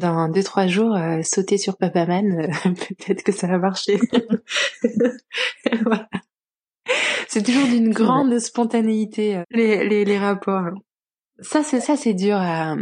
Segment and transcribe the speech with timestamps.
[0.00, 3.98] Dans deux trois jours, euh, sauter sur Papaman, euh, peut-être que ça va marcher.
[5.84, 6.08] voilà.
[7.28, 10.70] C'est toujours d'une grande spontanéité euh, les, les, les rapports.
[11.40, 12.76] Ça c'est ça c'est dur à,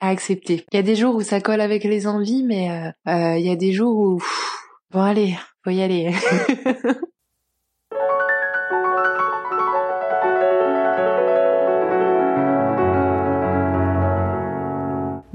[0.00, 0.64] à accepter.
[0.72, 3.46] Il y a des jours où ça colle avec les envies, mais euh, euh, il
[3.46, 4.52] y a des jours où pff,
[4.90, 6.12] bon allez, faut y aller.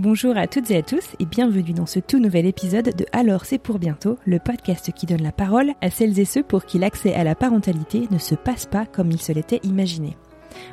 [0.04, 3.46] Bonjour à toutes et à tous et bienvenue dans ce tout nouvel épisode de Alors
[3.46, 6.78] c'est pour bientôt, le podcast qui donne la parole à celles et ceux pour qui
[6.78, 10.18] l'accès à la parentalité ne se passe pas comme il se l'était imaginé.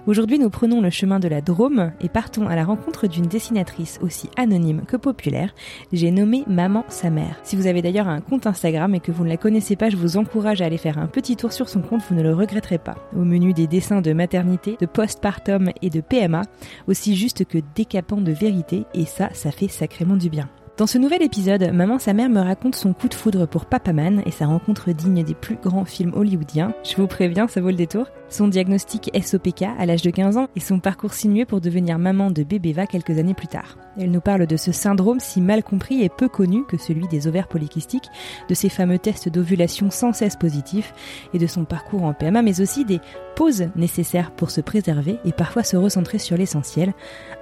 [0.07, 3.99] Aujourd'hui, nous prenons le chemin de la Drôme et partons à la rencontre d'une dessinatrice
[4.03, 5.55] aussi anonyme que populaire.
[5.93, 7.37] J'ai nommé Maman sa mère.
[7.43, 9.97] Si vous avez d'ailleurs un compte Instagram et que vous ne la connaissez pas, je
[9.97, 12.79] vous encourage à aller faire un petit tour sur son compte, vous ne le regretterez
[12.79, 12.97] pas.
[13.17, 16.43] Au menu des dessins de maternité, de postpartum et de PMA,
[16.89, 20.49] aussi juste que décapant de vérité, et ça, ça fait sacrément du bien.
[20.81, 24.23] Dans ce nouvel épisode, Maman sa mère me raconte son coup de foudre pour Papaman
[24.25, 26.73] et sa rencontre digne des plus grands films hollywoodiens.
[26.85, 28.07] Je vous préviens, ça vaut le détour.
[28.31, 32.31] Son diagnostic SOPK à l'âge de 15 ans et son parcours sinueux pour devenir maman
[32.31, 33.77] de bébé va quelques années plus tard.
[33.99, 37.27] Elle nous parle de ce syndrome si mal compris et peu connu que celui des
[37.27, 38.09] ovaires polykystiques,
[38.49, 40.95] de ses fameux tests d'ovulation sans cesse positifs
[41.35, 43.01] et de son parcours en PMA, mais aussi des
[43.35, 46.93] pauses nécessaires pour se préserver et parfois se recentrer sur l'essentiel,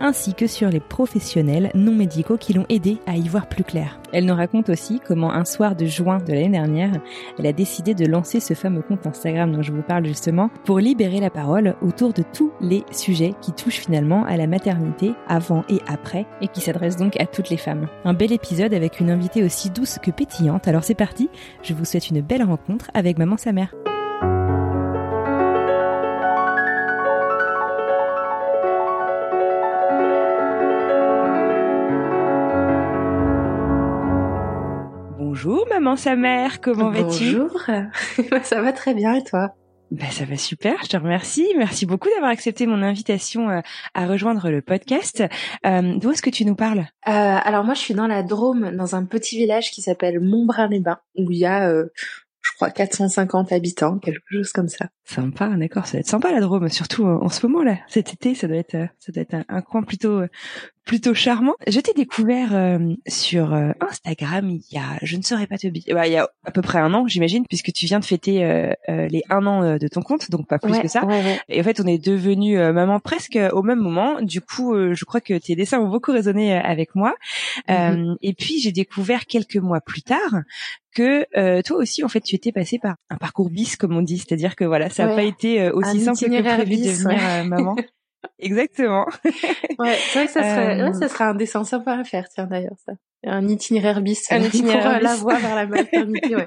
[0.00, 4.00] ainsi que sur les professionnels non médicaux qui l'ont aidé à y voir plus clair.
[4.12, 6.92] Elle nous raconte aussi comment un soir de juin de l'année dernière,
[7.38, 10.77] elle a décidé de lancer ce fameux compte Instagram dont je vous parle justement pour
[10.78, 15.64] libérer la parole autour de tous les sujets qui touchent finalement à la maternité avant
[15.68, 17.88] et après et qui s'adresse donc à toutes les femmes.
[18.04, 20.68] Un bel épisode avec une invitée aussi douce que pétillante.
[20.68, 21.28] Alors c'est parti,
[21.62, 23.74] je vous souhaite une belle rencontre avec maman sa mère.
[35.18, 37.36] Bonjour maman sa mère, comment vas-tu?
[37.36, 37.60] Bonjour,
[38.42, 39.54] ça va très bien et toi?
[39.90, 41.46] Ben, ça va super, je te remercie.
[41.56, 43.60] Merci beaucoup d'avoir accepté mon invitation euh,
[43.94, 45.22] à rejoindre le podcast.
[45.64, 46.80] Euh, D'où est-ce que tu nous parles?
[47.06, 51.00] Euh, Alors moi je suis dans la Drôme, dans un petit village qui s'appelle Montbrun-les-Bains,
[51.16, 51.86] où il y a, euh,
[52.42, 54.86] je crois, 450 habitants, quelque chose comme ça.
[55.04, 58.34] Sympa, d'accord, ça va être sympa la Drôme, surtout en ce moment là, cet été,
[58.34, 60.20] ça doit être, ça doit être un, un coin plutôt
[60.88, 61.54] plutôt charmant.
[61.66, 65.66] Je t'ai découvert euh, sur euh, Instagram il y a, je ne saurais pas te
[65.66, 68.06] dire, bah, il y a à peu près un an, j'imagine, puisque tu viens de
[68.06, 71.04] fêter euh, les un an de ton compte, donc pas plus ouais, que ça.
[71.04, 71.38] Ouais, ouais.
[71.50, 74.22] Et en fait, on est devenus maman presque au même moment.
[74.22, 77.14] Du coup, je crois que tes dessins ont beaucoup résonné avec moi.
[77.68, 78.16] Mm -hmm.
[78.22, 80.32] et puis, j'ai découvert quelques mois plus tard
[80.94, 81.26] que
[81.60, 84.56] toi aussi, en fait, tu étais passé par un parcours bis, comme on dit, c'est-à-dire
[84.56, 87.76] que voilà, ça n'a pas été aussi un simple que prévu bis, de devenir maman.
[88.38, 89.06] Exactement.
[89.78, 92.46] ouais, c'est vrai que ça serait, ouais, ça serait un dessin sympa à faire, tiens
[92.46, 92.92] d'ailleurs ça.
[93.24, 96.46] Un itinéraire bis, un itinéraire pour la voie vers la maternité, ouais.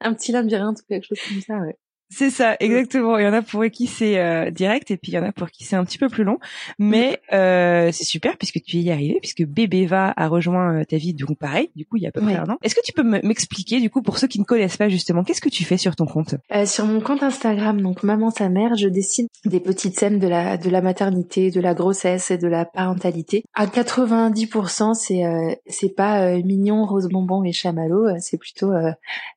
[0.00, 1.76] Un petit labyrinthe ou quelque chose comme ça, ouais.
[2.10, 3.18] C'est ça, exactement.
[3.18, 5.32] Il y en a pour qui c'est euh, direct et puis il y en a
[5.32, 6.38] pour qui c'est un petit peu plus long.
[6.78, 10.96] Mais euh, c'est super puisque tu y es arrivé, puisque bébé va a rejoint ta
[10.96, 12.38] vie donc pareil, du coup il y a à peu près Ouais.
[12.38, 12.58] un an.
[12.62, 15.40] Est-ce que tu peux m'expliquer du coup pour ceux qui ne connaissent pas justement, qu'est-ce
[15.40, 16.34] que tu fais sur ton compte?
[16.54, 20.28] Euh, sur mon compte Instagram, donc maman sa mère, je dessine des petites scènes de
[20.28, 23.44] la de la maternité, de la grossesse et de la parentalité.
[23.54, 28.72] À 90%, c'est euh, c'est pas euh, mignon, rose bonbon et chamallow, euh, c'est plutôt
[28.72, 28.90] euh,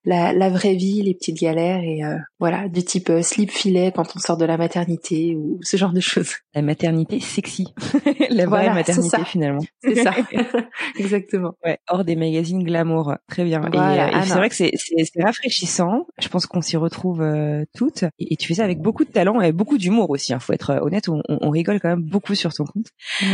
[0.05, 2.17] la la vraie vie, les petites galères et euh,
[2.61, 5.93] voilà, du type euh, slip filet quand on sort de la maternité ou ce genre
[5.93, 6.33] de choses.
[6.53, 7.73] La maternité sexy,
[8.29, 9.61] la vraie Voilà, maternité finalement.
[9.83, 10.13] C'est ça.
[10.97, 11.53] Exactement.
[11.65, 13.59] Ouais, hors des magazines glamour, très bien.
[13.61, 16.05] Voilà, et euh, et c'est vrai que c'est c'est c'est rafraîchissant.
[16.19, 18.03] Je pense qu'on s'y retrouve euh, toutes.
[18.19, 20.31] Et, et tu fais ça avec beaucoup de talent et beaucoup d'humour aussi.
[20.33, 22.87] Il faut être euh, honnête, on, on- on rigole quand même beaucoup sur ton compte.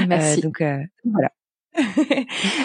[0.08, 0.40] Merci.
[0.40, 1.30] Euh, donc euh, voilà.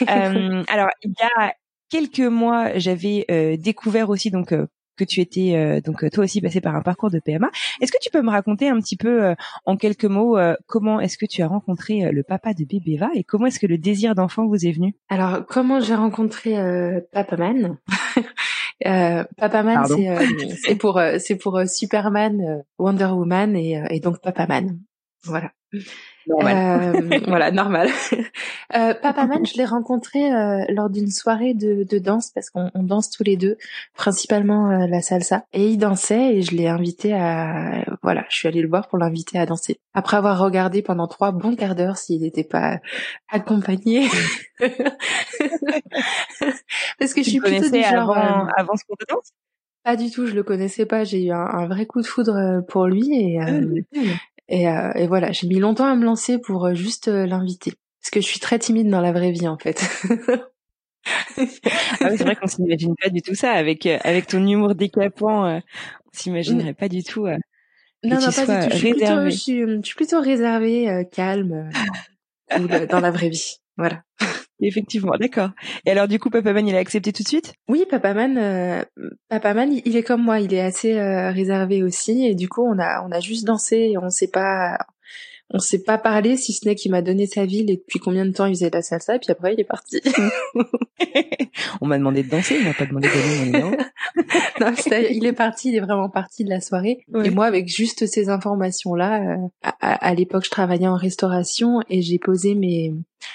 [0.08, 1.54] Euh, alors il y a
[1.90, 4.66] quelques mois, j'avais euh, découvert aussi donc euh,
[4.96, 7.50] que tu étais euh, donc euh, toi aussi passé par un parcours de PMA.
[7.80, 9.34] Est-ce que tu peux me raconter un petit peu euh,
[9.64, 12.96] en quelques mots euh, comment est-ce que tu as rencontré euh, le papa de bébé
[12.96, 14.94] Va et comment est-ce que le désir d'enfant vous est venu?
[15.08, 17.78] Alors, comment j'ai rencontré euh, Papaman
[18.86, 20.24] euh, Papaman, c'est euh,
[20.62, 24.78] c'est pour euh, c'est pour euh, Superman, euh, Wonder Woman et, euh, et donc Papaman.
[25.24, 25.52] Voilà.
[26.30, 26.92] Euh,
[27.26, 27.88] voilà, normal.
[28.76, 32.70] euh, Papa Man, je l'ai rencontré euh, lors d'une soirée de, de, danse parce qu'on
[32.74, 33.56] danse tous les deux,
[33.94, 35.44] principalement euh, la salsa.
[35.52, 38.98] Et il dansait et je l'ai invité à, voilà, je suis allée le voir pour
[38.98, 39.80] l'inviter à danser.
[39.94, 42.78] Après avoir regardé pendant trois bons quarts d'heure s'il n'était pas
[43.30, 44.08] accompagné.
[46.98, 49.32] parce que je suis plutôt du genre avant, avant ce cours de danse?
[49.84, 51.02] Pas du tout, je le connaissais pas.
[51.02, 53.48] J'ai eu un, un, vrai coup de foudre pour lui et, ah,
[54.48, 57.72] et, euh, et voilà, j'ai mis longtemps à me lancer pour euh, juste euh, l'inviter.
[58.00, 59.80] Parce que je suis très timide dans la vraie vie, en fait.
[61.06, 61.48] ah oui,
[62.16, 63.52] c'est vrai qu'on s'imagine pas du tout ça.
[63.52, 65.62] Avec, avec ton humour décapant, on
[66.12, 67.26] s'imaginerait pas du tout.
[67.28, 67.38] non,
[68.02, 68.72] non, pas du tout.
[68.72, 71.70] Je suis, plutôt, je, suis, je suis plutôt réservée, calme,
[72.90, 73.58] dans la vraie vie.
[73.76, 74.02] Voilà.
[74.62, 75.50] Effectivement, d'accord.
[75.84, 77.54] Et alors du coup, Papaman, il a accepté tout de suite?
[77.68, 78.82] Oui, Papaman, euh,
[79.28, 82.78] Papaman, il est comme moi, il est assez euh, réservé aussi, et du coup, on
[82.78, 84.78] a on a juste dansé, et on s'est pas
[85.54, 88.24] on s'est pas parlé, si ce n'est qu'il m'a donné sa ville et depuis combien
[88.24, 90.00] de temps il faisait de la salsa, et puis après il est parti.
[91.82, 93.76] on m'a demandé de danser, il m'a pas demandé de donner mon nom.
[94.60, 94.72] non,
[95.10, 97.04] il est parti, il est vraiment parti de la soirée.
[97.24, 102.02] Et moi, avec juste ces informations-là, euh, à, à l'époque, je travaillais en restauration et
[102.02, 102.92] j'ai posé mes,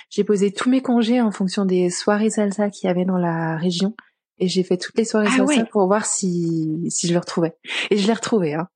[0.09, 3.57] j'ai posé tous mes congés en fonction des soirées salsa qu'il y avait dans la
[3.57, 3.95] région
[4.39, 7.57] et j'ai fait toutes les soirées ah salsa pour voir si si je le retrouvais.
[7.89, 8.53] Et je l'ai retrouvé.
[8.53, 8.67] Hein.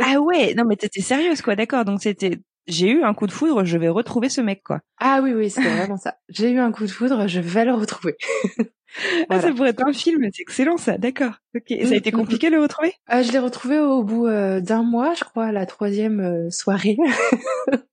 [0.00, 1.84] ah ouais, non mais t'étais sérieuse quoi, d'accord.
[1.84, 4.80] Donc c'était j'ai eu un coup de foudre, je vais retrouver ce mec quoi.
[4.98, 6.16] Ah oui oui, c'est vraiment ça.
[6.28, 8.16] J'ai eu un coup de foudre, je vais le retrouver.
[9.28, 11.34] ah, ça pourrait être un film, c'est excellent ça, d'accord.
[11.56, 12.92] Ok, et ça a été compliqué de le retrouver?
[13.12, 16.96] Euh, Je l'ai retrouvé au bout euh, d'un mois, je crois, la troisième euh, soirée.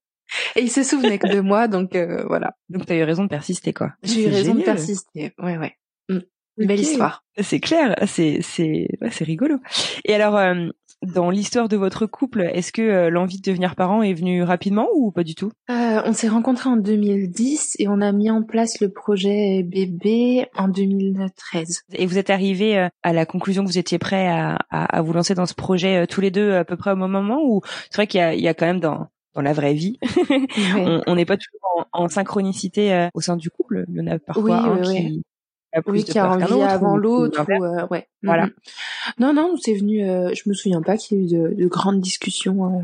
[0.56, 2.52] Et il se souvenait que de moi, donc euh, voilà.
[2.68, 3.94] Donc t'as eu raison de persister, quoi.
[4.02, 5.32] J'ai eu raison de persister.
[5.38, 5.74] Ouais, ouais.
[6.58, 7.24] Une belle histoire.
[7.40, 9.58] C'est clair, c'est c'est ouais, c'est rigolo.
[10.04, 10.68] Et alors euh,
[11.06, 14.88] dans l'histoire de votre couple, est-ce que euh, l'envie de devenir parent est venue rapidement
[14.94, 15.52] ou pas du tout?
[15.70, 20.46] Euh, On s'est rencontrés en 2010 et on a mis en place le projet bébé
[20.56, 21.82] en 2013.
[21.92, 25.12] Et vous êtes arrivé à la conclusion que vous étiez prêt à, à, à vous
[25.12, 27.60] lancer dans ce projet tous les deux à peu près au même moment ou
[27.90, 29.98] c'est vrai qu'il y y a quand même dans dans la vraie vie,
[31.06, 33.84] on n'est pas toujours en, synchronicité au sein du couple.
[33.88, 35.22] Il y en a parfois un qui,
[35.86, 37.44] oui, qui a envie avant l'autre.
[37.50, 38.08] Euh, ouais.
[38.22, 38.46] Voilà.
[38.46, 38.52] Mm, mm.
[39.20, 40.08] Non, non, c'est venu.
[40.08, 42.82] Euh, je me souviens pas qu'il y ait eu de, de grandes discussions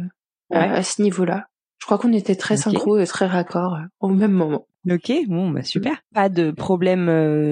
[0.52, 1.46] euh, à ce niveau-là.
[1.81, 4.67] Je crois qu'on était très synchro et très raccord au même moment.
[4.91, 5.96] Ok, bon, bah super.
[6.14, 7.06] Pas de problème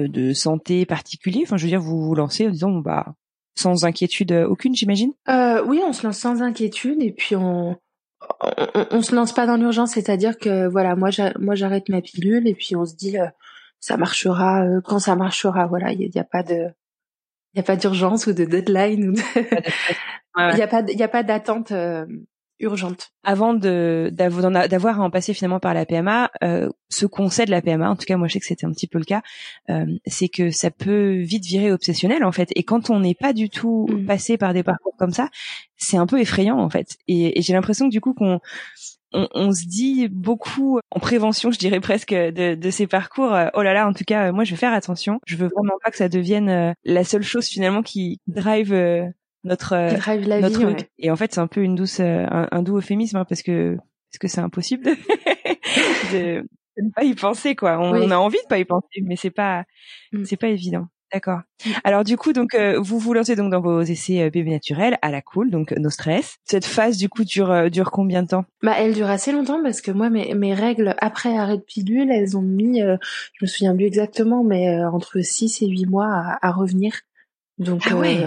[0.07, 1.41] de santé particulier?
[1.43, 3.13] Enfin, je veux dire, vous vous lancez en disant, bah,
[3.55, 5.13] sans inquiétude aucune, j'imagine?
[5.27, 7.77] Oui, on se lance sans inquiétude et puis on
[8.41, 11.09] on, on, se lance pas dans l'urgence, c'est-à-dire que voilà, moi
[11.39, 13.17] moi j'arrête ma pilule et puis on se dit
[13.83, 15.67] ça marchera euh, quand ça marchera.
[15.67, 16.69] Voilà, il n'y a, pas de
[17.53, 19.13] il y a pas d'urgence ou de deadline ou
[20.37, 22.05] il n'y a pas il y a pas d'attente euh,
[22.61, 23.11] urgente.
[23.23, 27.51] Avant de d'avoir à en passer finalement par la PMA, euh, ce qu'on sait de
[27.51, 29.21] la PMA, en tout cas moi je sais que c'était un petit peu le cas,
[29.69, 32.51] euh, c'est que ça peut vite virer obsessionnel en fait.
[32.55, 34.05] Et quand on n'est pas du tout mmh.
[34.05, 35.27] passé par des parcours comme ça,
[35.75, 36.95] c'est un peu effrayant en fait.
[37.09, 38.39] Et, et j'ai l'impression que du coup qu'on
[39.13, 43.33] on, on, se dit beaucoup en prévention, je dirais presque, de, de, ces parcours.
[43.33, 45.19] Euh, oh là là, en tout cas, moi, je vais faire attention.
[45.25, 49.05] Je veux vraiment pas que ça devienne euh, la seule chose finalement qui drive euh,
[49.43, 52.77] notre drive la notre vie, Et en fait, c'est un peu une douce, un, doux
[52.77, 54.91] euphémisme hein, parce que parce que c'est impossible de,
[56.13, 57.79] de, ne pas y penser quoi.
[57.79, 59.65] On, a envie de pas y penser, mais c'est pas
[60.13, 60.25] mm.
[60.25, 60.87] c'est pas évident.
[61.13, 61.41] D'accord.
[61.83, 64.97] Alors du coup, donc euh, vous vous lancez donc dans vos essais euh, bébés naturels
[65.03, 66.37] à la cool, donc no stress.
[66.43, 68.45] Cette phase du coup dure euh, dure combien de temps?
[68.63, 72.09] Bah elle dure assez longtemps parce que moi mes mes règles après arrêt de pilule,
[72.09, 72.97] elles ont mis, je
[73.43, 76.93] me souviens plus exactement, mais entre 6 et 8 mois à, à revenir.
[77.59, 78.25] Donc ah ouais.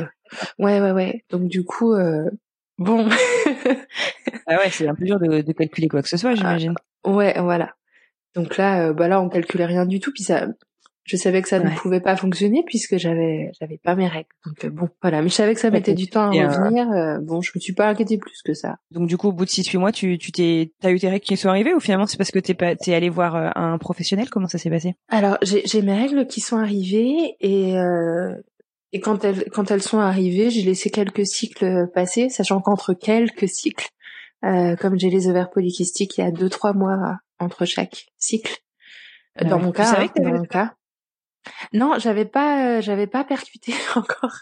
[0.61, 1.25] ouais ouais ouais.
[1.31, 1.93] Donc du coup
[2.79, 3.09] bon.
[4.47, 6.75] ah ouais, c'est un peu dur de, de calculer quoi que ce soit, ah, j'imagine.
[7.05, 7.75] ouais voilà.
[8.37, 10.13] Donc là, bah là, on calculait rien du tout.
[10.13, 10.47] Puis ça,
[11.07, 14.29] je savais que ça ne pouvait pas fonctionner puisque j'avais j'avais pas mes règles.
[14.45, 16.91] Donc euh, bon, voilà, mais je savais que ça mettait du temps à euh, revenir.
[16.91, 18.77] Euh, bon, je me suis pas inquiétée plus que ça.
[18.91, 21.09] Donc du coup, au bout de 6 8 mois, tu tu t'es t'as eu tes
[21.09, 23.79] règles qui sont arrivées ou finalement c'est parce que t'es pas t'es allé voir un
[23.79, 24.29] professionnel?
[24.31, 24.95] Comment ça s'est passé?
[25.09, 27.75] Alors, j'ai j'ai mes règles qui sont arrivées et
[28.93, 33.49] et quand elles quand elles sont arrivées, j'ai laissé quelques cycles passer, sachant qu'entre quelques
[33.49, 33.91] cycles,
[34.43, 38.57] comme j'ai les ovaires polykystiques, il y a deux trois mois entre chaque cycle.
[39.41, 40.76] Dans mon cas, hein, dans mon cas.
[41.73, 44.37] Non, j'avais pas, euh, j'avais pas percuté encore.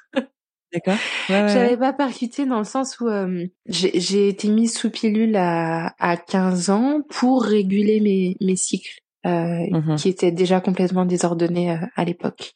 [0.73, 0.99] D'accord.
[1.29, 5.95] Ouais, j'avais pas percuté dans le sens où euh, j'ai été mise sous pilule à,
[6.01, 9.31] à 15 ans pour réguler mes, mes cycles, euh,
[9.71, 12.55] mmh qui étaient déjà complètement désordonnés euh, à l'époque.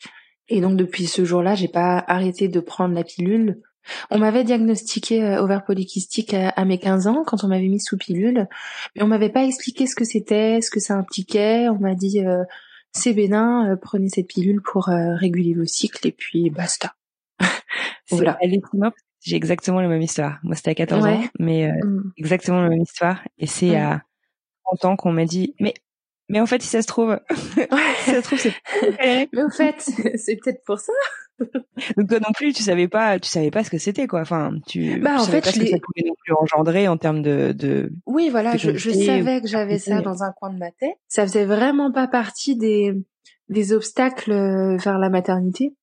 [0.48, 3.60] Et donc depuis ce jour-là, j'ai pas arrêté de prendre la pilule.
[4.10, 7.96] On m'avait diagnostiqué euh, ovaire polycystique à, mes 15 ans quand on m'avait mis sous
[7.96, 8.46] pilule,
[8.94, 11.68] mais on m'avait pas expliqué ce que c'était, ce que ça impliquait.
[11.68, 12.44] On m'a dit euh,
[12.92, 16.94] c'est bénin, euh, prenez cette pilule pour réguler vos cycles et puis basta.
[18.10, 18.38] voilà.
[19.20, 20.38] J'ai exactement la même histoire.
[20.42, 22.12] Moi c'était à 14 ans, mais mm.
[22.16, 23.20] exactement la même histoire.
[23.38, 24.02] Et c'est à
[24.64, 25.74] 30 ans qu'on m'a dit mais
[26.28, 28.52] mais en fait, si ça se trouve, si ça se trouve, c'est.
[29.32, 29.80] mais en fait,
[30.16, 30.92] c'est peut-être pour ça.
[31.96, 34.20] Donc toi non plus, tu savais pas, tu savais pas ce que c'était quoi.
[34.20, 34.98] Enfin, tu.
[35.00, 37.52] Bah en fait, pas ce que ça pouvait non plus engendrer en termes de.
[37.52, 40.96] de oui, voilà, je, je, savais que j'avais ça dans un coin de ma tête.
[41.08, 42.94] Ça faisait vraiment pas partie des
[43.48, 45.74] des obstacles euh, vers la maternité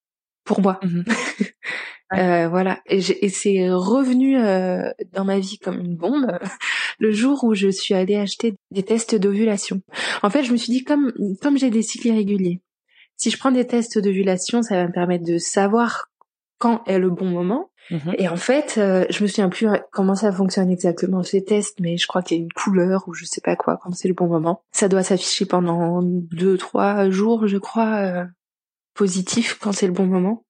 [0.44, 0.80] pour moi.
[0.84, 1.02] Mmh
[2.14, 6.28] euh, voilà, et, et c'est revenu euh, dans ma vie comme une bombe
[7.00, 9.82] le jour où je suis allée acheter des tests d'ovulation.
[10.22, 12.62] En fait, je me suis dit comme comme j'ai des cycles irréguliers,
[13.18, 16.10] si je prends des tests d'ovulation, ça va me permettre de savoir
[16.58, 17.70] quand est le bon moment.
[17.92, 18.16] Mhm.
[18.18, 21.98] Et en fait, euh, je me souviens plus comment ça fonctionne exactement ces tests, mais
[21.98, 24.16] je crois qu'il y a une couleur ou je sais pas quoi quand c'est le
[24.16, 24.64] bon moment.
[24.72, 28.26] Ça doit s'afficher pendant deux, trois jours, je crois, euh,
[28.96, 30.46] positif quand c'est le bon moment.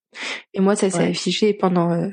[0.54, 2.10] Et moi, ça s'est affiché pendant euh,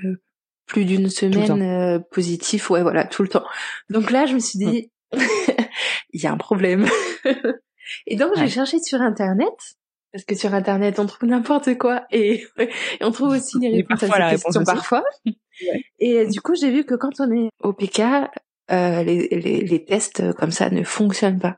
[0.67, 3.45] plus d'une semaine euh, positif, ouais, voilà, tout le temps.
[3.91, 4.91] Donc là, je me suis dit,
[6.13, 6.87] il y a un problème.
[8.07, 9.53] et donc, j'ai cherché sur Internet
[10.13, 12.45] parce que sur internet on trouve n'importe quoi et,
[13.01, 15.05] on trouve aussi les réponses à ces questions parfois.
[15.99, 18.01] Et du coup j'ai vu que quand on est au PK,
[18.71, 21.57] euh, les, les, les, tests comme ça ne fonctionnent pas.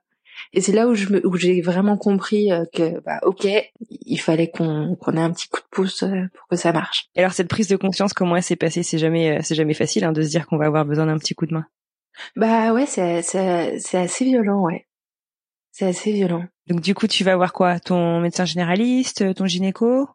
[0.52, 3.46] Et c'est là où je me, où j'ai vraiment compris euh, que bah ok,
[3.90, 7.08] il fallait qu'on qu'on ait un petit coup de pouce euh, pour que ça marche.
[7.14, 8.82] Et alors cette prise de conscience, comment elle s'est passée?
[8.82, 11.34] C'est jamais c'est jamais facile hein, de se dire qu'on va avoir besoin d'un petit
[11.34, 11.66] coup de main.
[12.36, 14.86] Bah ouais, c'est c'est c'est assez violent, ouais.
[15.76, 16.44] C'est assez violent.
[16.68, 17.80] Donc du coup, tu vas voir quoi?
[17.80, 20.08] Ton médecin généraliste, ton gynéco?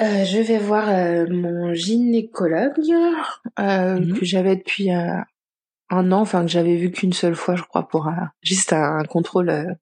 [0.00, 2.72] Euh, Je vais voir euh, mon gynécologue
[3.60, 4.18] euh, mhm.
[4.18, 5.14] que j'avais depuis euh,
[5.90, 8.10] un an, enfin que j'avais vu qu'une seule fois, je crois, pour
[8.42, 9.76] juste un, contrôle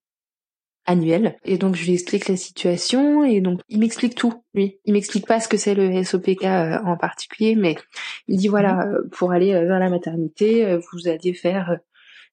[0.85, 1.39] annuel.
[1.43, 4.45] Et donc je lui explique la situation et donc il m'explique tout.
[4.53, 7.77] Lui, il m'explique pas ce que c'est le SOPK en particulier, mais
[8.29, 9.09] il dit voilà, mhm.
[9.11, 11.79] pour aller vers la maternité, vous alliez faire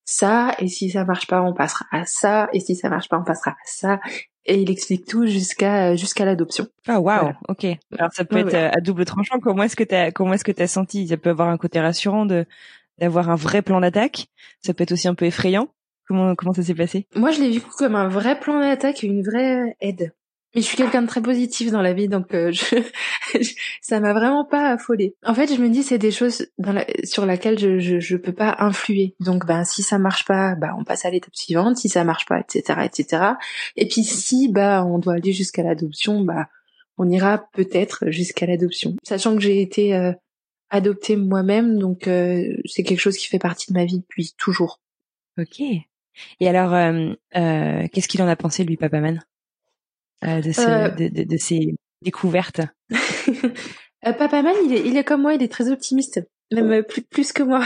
[0.10, 3.20] ça, et si ça marche pas, on passera à ça, et si ça marche pas,
[3.20, 4.00] on passera à ça.
[4.46, 6.68] Et il explique tout jusqu'à jusqu'à l'adoption.
[6.88, 7.66] Ah waouh, ok.
[8.00, 9.40] Alors ça peut être à double tranchant.
[9.42, 11.10] Comment est-ce que t'as comment est-ce que t'as senti?
[11.10, 12.46] Ça peut avoir un côté rassurant de
[12.98, 14.28] d'avoir un vrai plan d'attaque?
[14.62, 15.68] Ça peut être aussi un peu effrayant?
[16.08, 17.08] Comment comment ça s'est passé?
[17.14, 20.14] Moi, je l'ai vu comme un vrai plan d'attaque et une vraie aide.
[20.56, 22.78] Mais je suis quelqu'un de très positif dans la vie, donc euh, je,
[23.82, 25.16] ça m'a vraiment pas affolé.
[25.26, 28.16] En fait, je me dis c'est des choses dans la, sur laquelle je, je, je
[28.16, 29.16] peux pas influer.
[29.20, 31.78] Donc, ben si ça marche pas, bah on passe à l'étape suivante.
[31.78, 33.24] Si ça marche pas, etc., etc.
[33.76, 36.48] Et puis si bah on doit aller jusqu'à l'adoption, bah
[36.98, 38.96] on ira peut-être jusqu'à l'adoption.
[39.04, 40.14] Sachant que j'ai été euh,
[40.70, 44.80] adoptée moi-même, donc euh, c'est quelque chose qui fait partie de ma vie depuis toujours.
[45.38, 45.60] Ok.
[46.40, 46.72] Et alors,
[47.32, 49.02] qu'est-ce qu'il en a pensé lui, Papa
[50.24, 50.90] Euh, de, euh.
[50.90, 55.52] de, de, ces découvertes euh, Papa Man, il est, il est comme moi, il est
[55.52, 56.22] très optimiste,
[56.52, 57.64] même plus, plus que moi.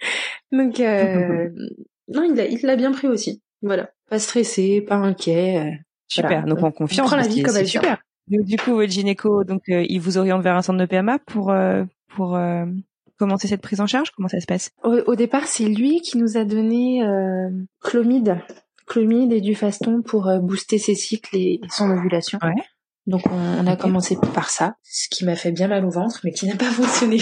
[0.52, 0.78] Donc,
[2.08, 3.40] non, il l'a, il bien pris aussi.
[3.62, 5.78] Voilà, pas stressé, pas inquiet.
[6.08, 7.06] super, donc en confiance.
[7.06, 8.02] prend la vie comme elle super.
[8.26, 11.54] Donc, du coup, votre gynéco, donc il vous oriente vers un centre de PMA pour
[12.08, 12.38] pour
[13.18, 14.10] commencer cette prise en charge?
[14.10, 14.70] Comment ça se passe?
[14.82, 17.02] Au, au, départ, c'est lui qui nous a donné
[17.80, 18.40] Clomide
[18.86, 22.38] clomide et du faston pour euh, booster ses cycles et son ovulation.
[23.06, 26.30] Donc on, a commencé par ça, ce qui m'a fait bien mal au ventre, mais
[26.30, 27.18] qui n'a pas fonctionné.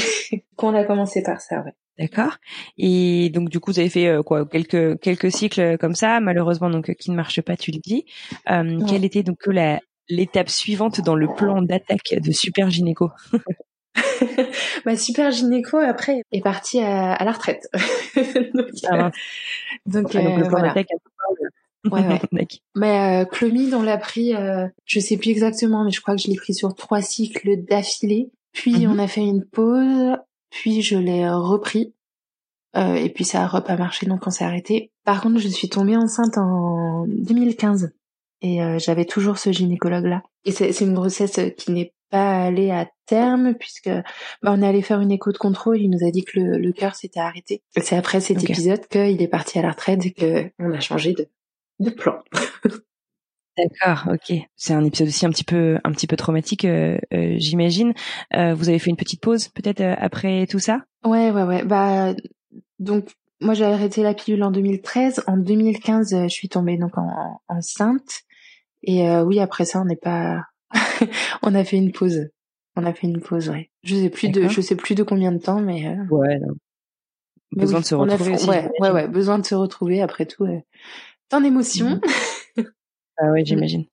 [0.57, 1.73] Qu'on a commencé par ça, ouais.
[1.99, 2.37] D'accord.
[2.79, 6.71] Et donc du coup vous avez fait euh, quoi quelques quelques cycles comme ça, malheureusement
[6.71, 8.05] donc qui ne marche pas, tu le dis.
[8.51, 13.11] Euh, Quelle était donc la l'étape suivante dans le plan d'attaque de Super Gynéco?
[14.85, 17.69] Ma super gynéco après est partie à, la retraite.
[18.55, 19.11] donc, ah,
[19.87, 20.89] donc, ah, le plan d'attaque
[21.91, 22.21] Ouais, ouais.
[22.75, 26.23] mais euh, Clomide, on l'a pris, euh, je sais plus exactement, mais je crois que
[26.23, 28.31] je l'ai pris sur trois cycles d'affilée.
[28.53, 28.93] Puis mhm.
[28.93, 30.17] on a fait une pause,
[30.51, 31.95] puis je l'ai repris.
[32.77, 34.93] Euh, et puis ça a repas marché, donc on s'est arrêté.
[35.05, 37.93] Par contre, je suis tombée enceinte en 2015
[38.43, 40.23] et euh, j'avais toujours ce gynécologue-là.
[40.45, 43.91] Et c'est une grossesse qui n'est pas allée à terme puisque
[44.43, 45.81] bah, on est allé faire une écho de contrôle.
[45.81, 47.63] Il nous a dit que le, le cœur s'était arrêté.
[47.77, 51.13] C'est après cet épisode qu'il est parti à la retraite et que on a changé
[51.13, 51.29] de,
[51.81, 52.23] de plan.
[53.57, 54.37] D'accord, ok.
[54.57, 57.93] C'est un épisode aussi un petit peu, un petit peu traumatique, euh, euh, j'imagine.
[58.35, 60.83] Euh, vous avez fait une petite pause peut-être après tout ça?
[61.05, 61.65] Ouais, ouais, ouais.
[61.65, 62.15] Bah
[62.79, 63.11] donc
[63.41, 65.25] moi j'ai arrêté la pilule en 2013.
[65.27, 68.23] En 2015, je suis tombée donc en, enceinte.
[68.83, 70.45] Et oui, après ça, on n'est pas,
[71.43, 72.29] on a fait une pause.
[72.77, 73.71] On a fait une pause, ouais.
[73.83, 75.87] Je sais plus de, je sais plus de combien de temps, mais.
[75.87, 76.05] Euh...
[76.11, 76.39] Ouais.
[76.39, 76.55] Non.
[77.53, 78.35] Besoin de se retrouver.
[78.35, 80.47] Aussi, ouais, ouais, ouais, besoin de se retrouver après tout.
[81.31, 81.37] Euh...
[81.37, 82.01] Tant d'émotions.
[82.57, 82.63] Mmh.
[83.19, 83.85] ah ouais, j'imagine.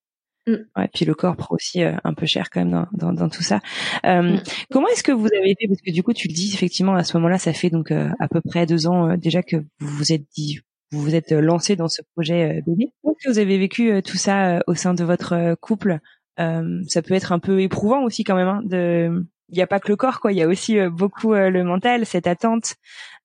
[0.48, 0.56] Mmh.
[0.78, 3.30] Ouais, puis le corps prend aussi euh, un peu cher quand même dans, dans, dans
[3.30, 3.60] tout ça.
[4.06, 4.44] Euh, mmh.
[4.72, 7.04] Comment est-ce que vous avez fait Parce que du coup, tu le dis effectivement à
[7.04, 9.98] ce moment-là, ça fait donc euh, à peu près deux ans euh, déjà que vous
[9.98, 12.94] vous êtes dit, vous vous êtes lancé dans ce projet bébé.
[13.02, 16.00] Comment est-ce que vous avez vécu tout ça au sein de votre couple?
[16.38, 18.48] Ça peut être un peu éprouvant aussi quand même.
[18.48, 20.32] Hein, de, il n'y a pas que le corps, quoi.
[20.32, 22.76] Il y a aussi beaucoup le mental, cette attente.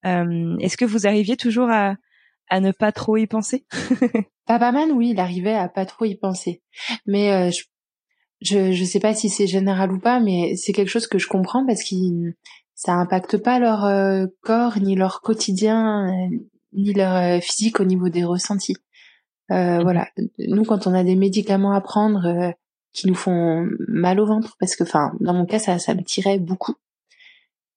[0.02, 1.94] est-ce que vous arriviez toujours à
[2.52, 3.64] à ne pas trop y penser?
[4.46, 6.62] Papaman, oui, il arrivait à pas trop y penser.
[7.06, 7.62] Mais euh, je,
[8.42, 11.28] je, je sais pas si c'est général ou pas, mais c'est quelque chose que je
[11.28, 11.96] comprends parce que
[12.74, 16.36] ça impacte pas leur euh, corps ni leur quotidien euh,
[16.74, 18.76] ni leur physique au niveau des ressentis.
[19.48, 22.54] Mmh voilà, nous quand on a des médicaments à prendre
[22.92, 26.02] qui nous font mal au ventre, parce que, enfin, dans mon cas, ça, ça me
[26.02, 26.74] tirait beaucoup.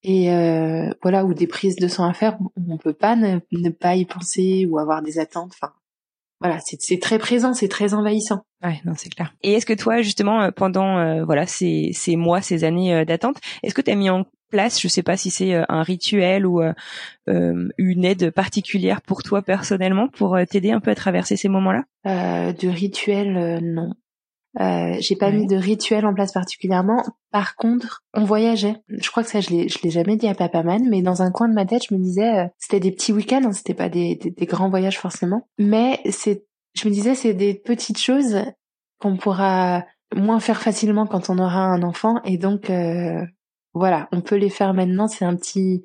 [0.08, 2.38] Et euh, voilà, ou des prises de sang à faire,
[2.70, 5.54] on peut pas ne, pas y penser ou avoir des attentes.
[5.56, 5.74] Enfin,
[6.40, 8.46] voilà, c'est très présent, c'est très envahissant.
[8.64, 9.34] Ouais, non, c'est clair.
[9.42, 13.38] Et est-ce que toi, justement, euh, pendant euh, voilà ces, ces mois, ces années d'attente,
[13.64, 16.62] est-ce que tu as mis en place, je sais pas si c'est un rituel ou
[17.26, 21.84] une aide particulière pour toi personnellement pour t'aider un peu à traverser ces moments-là?
[22.06, 23.96] De rituel, non.
[24.60, 27.04] Euh, j'ai pas mis de rituel en place particulièrement.
[27.32, 28.76] Par contre, on voyageait.
[28.88, 31.22] Je crois que ça, je l'ai, je l'ai jamais dit à Papa Man, mais dans
[31.22, 33.74] un coin de ma tête, je me disais, euh, c'était des petits week-ends, hein, c'était
[33.74, 38.38] pas des, des, grands voyages forcément, mais c'est, je me disais, c'est des petites choses
[39.00, 39.84] qu'on pourra
[40.16, 43.26] moins faire facilement quand on aura un enfant, et donc euh,
[43.76, 45.08] voilà, on peut les faire maintenant.
[45.08, 45.84] C'est un petit,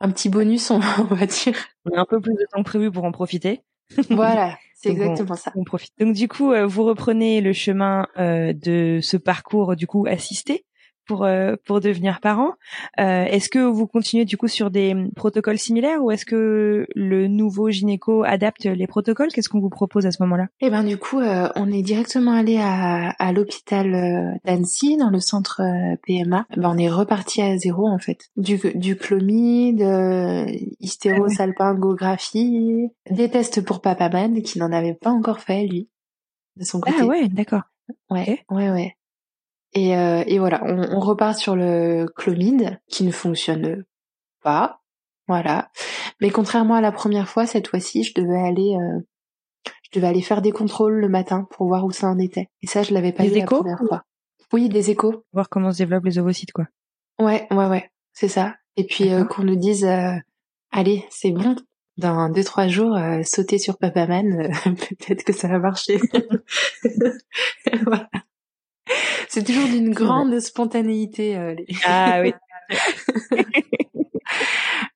[0.00, 1.56] un petit bonus, on, va dire.
[1.84, 3.62] On a un peu plus de temps prévu pour en profiter.
[4.10, 5.52] voilà, c'est exactement ça.
[5.56, 5.92] On profite.
[5.98, 10.64] Donc du coup, euh, vous reprenez le chemin euh, de ce parcours du coup assisté
[11.06, 12.52] pour euh, pour devenir parent.
[12.98, 17.28] Euh, est-ce que vous continuez du coup sur des protocoles similaires ou est-ce que le
[17.28, 19.28] nouveau gynéco adapte les protocoles?
[19.32, 20.46] Qu'est-ce qu'on vous propose à ce moment-là?
[20.60, 25.20] Eh ben du coup, euh, on est directement allé à, à l'hôpital d'Annecy dans le
[25.20, 25.62] centre
[26.06, 26.46] PMA.
[26.56, 28.30] Ben, on est reparti à zéro en fait.
[28.36, 29.82] Du du chlomide,
[30.80, 35.88] hystérosalpingographie, des tests pour papaman qui n'en avait pas encore fait lui
[36.56, 36.96] de son côté.
[37.00, 37.62] Ah ouais, d'accord.
[38.10, 38.96] Ouais, ouais, ouais.
[39.74, 43.84] Et, euh, et voilà, on, on, repart sur le chlomide qui ne fonctionne
[44.42, 44.80] pas.
[45.26, 45.70] Voilà.
[46.20, 49.00] Mais contrairement à la première fois, cette fois-ci, je devais aller, euh,
[49.82, 52.48] je devais aller faire des contrôles le matin pour voir où ça en était.
[52.62, 54.02] Et ça, je l'avais pas vu la première fois.
[54.52, 55.24] Oui, des échos.
[55.32, 56.66] Voir comment se développent les ovocytes, quoi.
[57.18, 58.54] Ouais, ouais, ouais, c'est ça.
[58.76, 60.14] Et puis euh, qu'on nous dise, euh,
[60.70, 61.56] allez, c'est bon,
[61.96, 66.00] dans deux trois jours, euh, sauter sur Papaman, peut-être que ça va marcher.
[67.84, 68.08] voilà.
[69.28, 71.36] C'est toujours d'une grande spontanéité.
[71.36, 71.66] Euh, les...
[71.84, 72.32] Ah oui.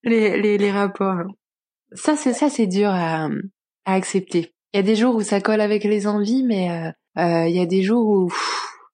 [0.05, 1.13] les, les, les rapports.
[1.13, 1.29] Hein.
[1.93, 3.29] Ça c'est ça c'est dur à,
[3.85, 4.53] à accepter.
[4.73, 7.55] Il y a des jours où ça colle avec les envies, mais euh, euh il
[7.55, 8.31] y a des jours où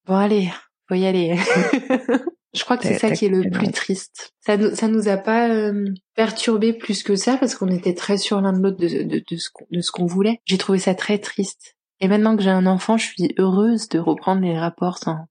[0.06, 0.50] bon allez,
[0.88, 1.36] faut y aller.
[2.54, 4.32] Je crois que c'est ça qui est le plus triste.
[4.38, 8.40] Ça ça nous a pas euh, perturbé plus que ça parce qu'on était très sûrs
[8.40, 9.24] l'un de l'autre de, de,
[9.70, 10.40] de ce qu'on voulait.
[10.44, 11.74] J'ai trouvé ça très triste.
[12.00, 15.26] Et maintenant que j'ai un enfant, je suis heureuse de reprendre les rapports sans,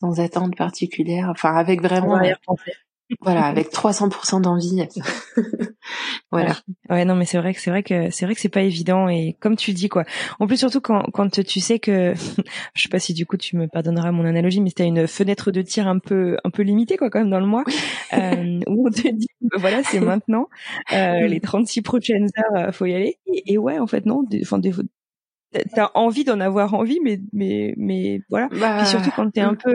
[0.00, 2.20] sans attente particulière, enfin avec vraiment
[3.20, 4.84] voilà, avec 300% d'envie.
[6.32, 6.56] voilà.
[6.90, 9.08] Ouais, non, mais c'est vrai que c'est vrai que c'est vrai que c'est pas évident
[9.08, 10.04] et comme tu dis quoi.
[10.40, 12.14] En plus surtout quand quand tu sais que
[12.74, 15.52] je sais pas si du coup tu me pardonneras mon analogie, mais c'était une fenêtre
[15.52, 17.62] de tir un peu un peu limitée quoi quand même dans le mois
[18.12, 20.48] euh, où on te dit bah, voilà c'est maintenant
[20.92, 24.58] euh, les 36 prochaines heures faut y aller et, et ouais en fait non, enfin
[24.58, 24.72] des,
[25.74, 28.48] t'as envie d'en avoir envie, mais mais mais voilà.
[28.48, 29.58] Bah, Puis surtout quand t'es un mm.
[29.58, 29.74] peu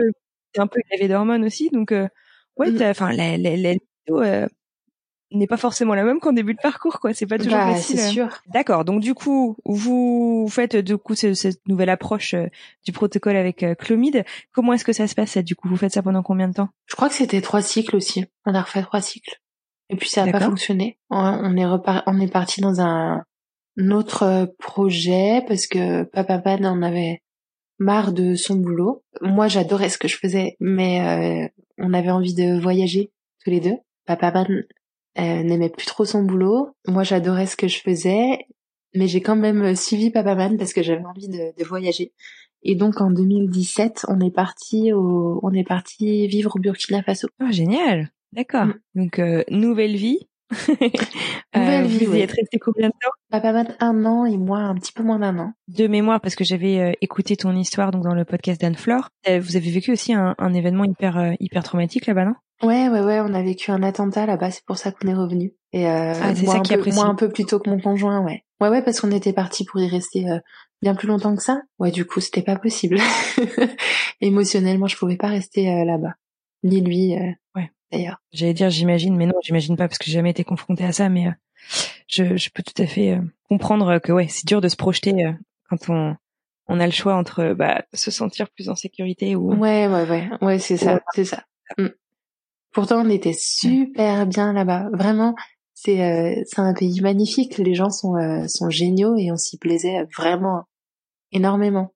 [0.52, 2.08] t'es un peu gavé d'hormones aussi, donc euh,
[2.56, 2.82] ouais, mm.
[2.82, 3.74] enfin la la, la
[4.10, 4.46] euh,
[5.32, 7.14] n'est pas forcément la même qu'en début de parcours, quoi.
[7.14, 7.98] C'est pas toujours bah, facile.
[7.98, 8.28] C'est sûr.
[8.48, 8.84] D'accord.
[8.84, 12.46] Donc du coup, vous faites du coup cette nouvelle approche euh,
[12.84, 14.24] du protocole avec euh, Clomide.
[14.52, 16.68] Comment est-ce que ça se passe Du coup, vous faites ça pendant combien de temps?
[16.86, 18.26] Je crois que c'était trois cycles aussi.
[18.46, 19.40] On a refait trois cycles.
[19.88, 20.98] Et puis ça n'a pas fonctionné.
[21.10, 23.22] On est repar on est parti dans un
[23.76, 27.22] notre euh, projet parce que Papa Pan en avait
[27.78, 29.02] marre de son boulot.
[29.20, 33.10] Moi, j'adorais ce que je faisais, mais euh, on avait envie de voyager
[33.42, 33.76] tous les deux.
[34.06, 34.62] Papa Pan euh,
[35.42, 36.70] n'aimait plus trop son boulot.
[36.86, 38.46] Moi, j'adorais ce que je faisais,
[38.94, 42.12] mais j'ai quand même suivi Papa Man parce que j'avais envie de, de, voyager.
[42.62, 47.28] Et donc en 2017, on est parti au, on est parti vivre au Burkina Faso.
[47.42, 48.12] Oh, génial.
[48.32, 48.66] D'accord.
[48.66, 48.74] Mm.
[48.94, 50.28] Donc nouvelle vie,
[51.54, 53.10] Nouvelle vie, vous y êtes resté combien de temps?
[53.30, 55.52] Bah, Pas mal un an et moi un petit peu moins d'un an.
[55.68, 59.08] De mémoire, parce que j'avais écouté ton histoire donc dans le podcast d'Anne Flore.
[59.26, 62.34] vous avez vécu aussi un, un événement hyper hyper traumatique là-bas, non?
[62.62, 63.20] Ouais, ouais, ouais.
[63.20, 64.50] On a vécu un attentat là-bas.
[64.50, 65.52] C'est pour ça qu'on est revenu.
[65.72, 68.20] Et euh, ah, c'est ça qui peu, moi un peu plus tôt que mon conjoint,
[68.20, 68.44] ouais.
[68.60, 70.26] Ouais, ouais, parce qu'on était parti pour y rester
[70.80, 71.62] bien plus longtemps que ça.
[71.80, 72.98] Ouais, du coup, c'était pas possible.
[74.20, 76.14] Émotionnellement, je pouvais pas rester là-bas.
[76.62, 77.16] Ni lui.
[77.56, 78.20] ouais d'ailleurs.
[78.32, 81.08] J'allais dire j'imagine, mais non, j'imagine pas parce que j'ai jamais été confrontée à ça,
[81.08, 81.32] mais euh,
[82.08, 85.26] je, je, peux tout à fait euh, comprendre que ouais, c'est dur de se projeter
[85.26, 85.32] euh,
[85.68, 86.16] quand on
[86.68, 89.52] on a le choix entre bah, se sentir plus en sécurité ou.
[89.54, 91.44] Ouais, ouais, ouais, ouais, c'est ça, c'est ça.
[91.76, 91.88] Mm.
[92.72, 94.88] Pourtant, on était super bien là-bas.
[94.92, 95.34] Vraiment,
[95.74, 97.58] c'est c'est un pays magnifique.
[97.58, 98.14] Les gens sont
[98.48, 100.64] sont géniaux et on s'y plaisait vraiment
[101.32, 101.92] énormément.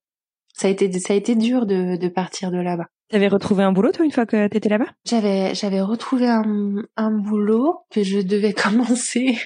[0.53, 2.89] Ça a été ça a été dur de de partir de là-bas.
[3.09, 4.89] T'avais retrouvé un boulot toi une fois que t'étais là-bas?
[5.05, 9.39] J'avais j'avais retrouvé un, un boulot que je devais commencer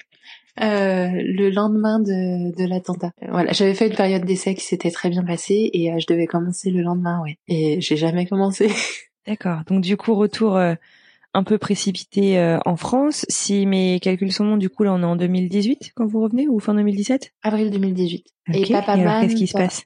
[0.60, 3.12] euh, le lendemain de, de l'attentat.
[3.28, 6.26] Voilà, j'avais fait une période d'essai qui s'était très bien passée et euh, je devais
[6.26, 7.38] commencer le lendemain, ouais.
[7.48, 8.70] Et j'ai jamais commencé.
[9.26, 9.60] D'accord.
[9.66, 10.74] Donc du coup retour euh,
[11.34, 13.26] un peu précipité euh, en France.
[13.28, 16.48] Si mes calculs sont bons, du coup là on est en 2018 quand vous revenez
[16.48, 18.26] ou fin 2017 Avril 2018.
[18.54, 19.84] Et Papa Qu'est-ce qui se passe?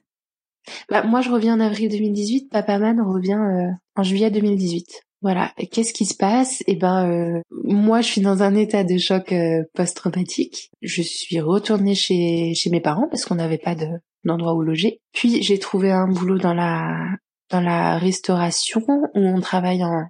[0.89, 2.49] Bah, moi, je reviens en avril 2018.
[2.51, 5.03] Papa Man revient euh, en juillet 2018.
[5.21, 5.53] Voilà.
[5.71, 6.63] Qu'est-ce qui se passe?
[6.67, 10.69] Eh ben, euh, moi, je suis dans un état de choc euh, post-traumatique.
[10.81, 13.87] Je suis retournée chez chez mes parents parce qu'on n'avait pas de
[14.23, 15.01] d'endroit où loger.
[15.13, 17.07] Puis j'ai trouvé un boulot dans la
[17.49, 20.05] dans la restauration où on travaille en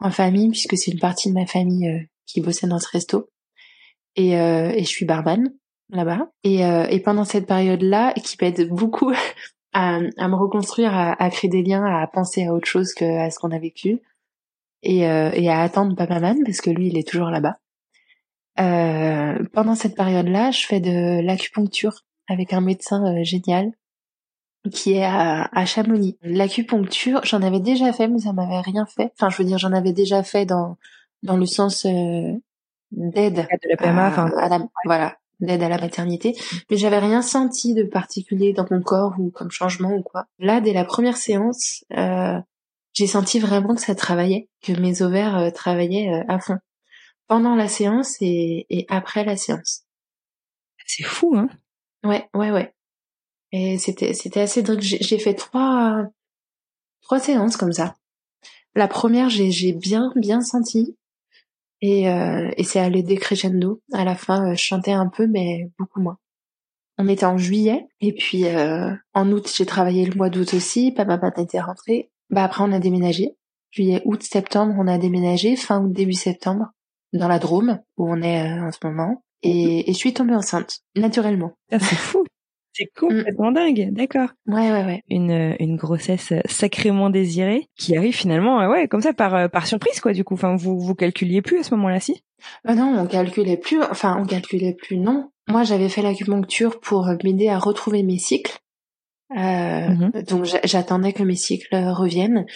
[0.00, 3.30] en famille puisque c'est une partie de ma famille qui bossait dans ce resto.
[4.16, 5.50] Et, et je suis barman
[5.90, 6.28] là-bas.
[6.44, 9.12] Et, et pendant cette période-là, qui m'aide beaucoup
[9.72, 13.04] à, à me reconstruire, à, à, créer des liens, à penser à autre chose que
[13.04, 14.00] à ce qu'on a vécu
[14.82, 17.58] et, euh, et à attendre Papa Man parce que lui il est toujours là-bas.
[18.60, 23.72] Euh, pendant cette période-là, je fais de l'acupuncture avec un médecin euh, génial
[24.70, 26.18] qui est à, à Chamonix.
[26.22, 29.12] L'acupuncture, j'en avais déjà fait, mais ça m'avait rien fait.
[29.18, 30.76] Enfin, je veux dire, j'en avais déjà fait dans
[31.22, 32.32] dans le sens euh,
[32.90, 34.30] d'aide de la PMA, enfin,
[34.84, 36.34] voilà, d'aide à la maternité,
[36.70, 40.26] mais j'avais rien senti de particulier dans mon corps ou comme changement ou quoi.
[40.38, 42.38] Là, dès la première séance, euh,
[42.94, 46.58] j'ai senti vraiment que ça travaillait, que mes ovaires euh, travaillaient euh, à fond
[47.28, 49.84] pendant la séance et, et après la séance.
[50.86, 51.48] C'est fou, hein
[52.04, 52.74] Ouais, ouais, ouais.
[53.52, 54.80] Et c'était c'était assez drôle.
[54.80, 56.04] J'ai fait trois
[57.02, 57.94] trois séances comme ça.
[58.74, 60.96] La première, j'ai j'ai bien bien senti.
[61.82, 63.82] Et, euh, et c'est allé décrescendo.
[63.92, 66.16] À la fin, euh, je chantais un peu, mais beaucoup moins.
[66.96, 70.92] On était en juillet, et puis euh, en août, j'ai travaillé le mois d'août aussi.
[70.92, 72.10] Papa papa était rentré.
[72.30, 73.36] Bah après, on a déménagé.
[73.72, 75.56] Juillet, août, septembre, on a déménagé.
[75.56, 76.66] Fin août, début septembre,
[77.12, 79.24] dans la Drôme, où on est en ce moment.
[79.42, 81.52] Et, et je suis tombée enceinte, naturellement.
[81.70, 82.24] c'est fou.
[82.74, 83.54] C'est complètement mmh.
[83.54, 84.30] dingue, d'accord.
[84.46, 85.02] Ouais, ouais, ouais.
[85.08, 89.66] Une, une grossesse sacrément désirée qui arrive finalement, euh, ouais, comme ça par euh, par
[89.66, 90.12] surprise quoi.
[90.12, 92.24] Du coup, enfin, vous vous calculiez plus à ce moment-là, si?
[92.64, 93.82] Bah Non, on calculait plus.
[93.82, 94.96] Enfin, on calculait plus.
[94.96, 95.30] Non.
[95.48, 98.58] Moi, j'avais fait l'acupuncture pour m'aider à retrouver mes cycles.
[99.36, 102.46] Euh, mmh Donc, j'attendais que mes cycles reviennent.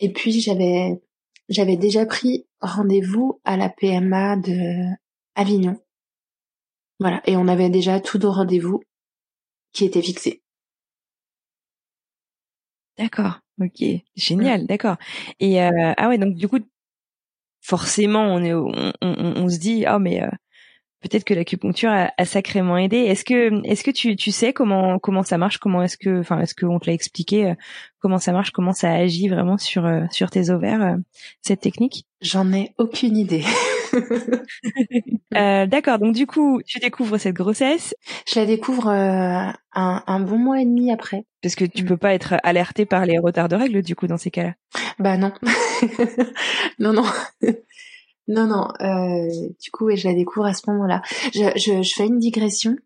[0.00, 1.00] Et puis, j'avais
[1.48, 4.84] j'avais déjà pris rendez-vous à la PMA de
[5.34, 5.76] Avignon.
[6.98, 7.22] Voilà.
[7.26, 8.80] Et on avait déjà tout de rendez-vous
[9.72, 10.42] qui était fixé.
[12.98, 13.82] D'accord, ok,
[14.16, 14.96] génial, d'accord.
[15.40, 16.58] Et euh, ah ouais, donc du coup,
[17.62, 20.28] forcément, on est, on, on, se dit, oh mais euh,
[21.00, 22.98] peut-être que l'acupuncture a, a, sacrément aidé.
[22.98, 26.40] Est-ce que, est-ce que tu, tu sais comment comment ça marche, comment est-ce que, enfin,
[26.40, 27.54] est-ce qu'on te l'a expliqué, euh,
[27.98, 30.96] comment ça marche, comment ça agit vraiment sur sur tes ovaires
[31.42, 32.06] cette technique?
[32.20, 33.44] J'en ai aucune idée.
[35.34, 35.98] euh, D'accord.
[35.98, 37.94] Donc du coup, tu découvres cette grossesse.
[38.30, 41.24] Je la découvre euh, un, un, bon mois et demi après.
[41.42, 41.86] Parce que tu mm.
[41.86, 44.54] peux pas être alerté par les retards de règles du coup dans ces cas-là.
[44.98, 45.32] Bah non,
[46.78, 47.06] non non.
[48.30, 48.68] Non, non.
[48.80, 49.28] Euh,
[49.60, 51.02] du coup, je la découvre à ce moment-là.
[51.34, 52.76] Je, je, je, fais une digression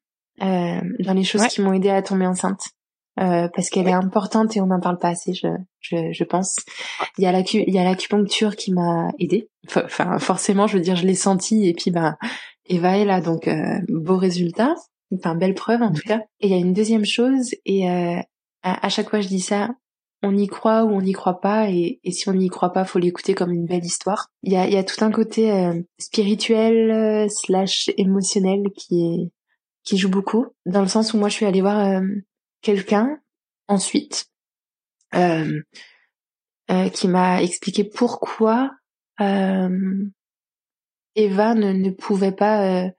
[0.42, 2.62] euh, dans les choses qui m'ont aidé à tomber enceinte.
[3.20, 5.46] Euh, parce qu'elle est importante et on n'en parle pas assez, je,
[5.78, 6.56] je, je pense.
[7.16, 9.48] Il y a l'acu, il y a l'acupuncture qui m'a aidée.
[9.68, 12.16] Enfin, forcément, je veux dire, je l'ai senti et puis ben
[12.66, 14.74] Eva est là, donc euh, beau résultat,
[15.14, 16.22] enfin belle preuve en tout cas.
[16.40, 18.18] Et il y a une deuxième chose et euh,
[18.64, 19.70] à, chaque fois je dis ça,
[20.24, 22.98] on y croit ou on n'y croit pas et, si on n'y croit pas, faut
[22.98, 24.28] l'écouter comme une belle histoire.
[24.42, 29.30] Il y a, tout un côté euh, spirituel euh, slash émotionnel qui
[29.92, 32.02] joue beaucoup dans le sens où moi je suis allée voir
[32.62, 33.20] quelqu'un
[33.68, 34.26] ensuite
[35.14, 35.62] euh,
[36.70, 38.70] euh, qui m'a expliqué pourquoi
[39.20, 40.08] euh,
[41.14, 42.90] Eva ne pouvait pas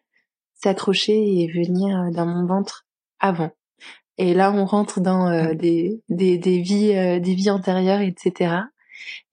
[0.53, 2.85] s'accrocher et venir dans mon ventre
[3.19, 3.51] avant.
[4.17, 8.55] Et là, on rentre dans euh, des, des, des vies euh, des vies antérieures, etc.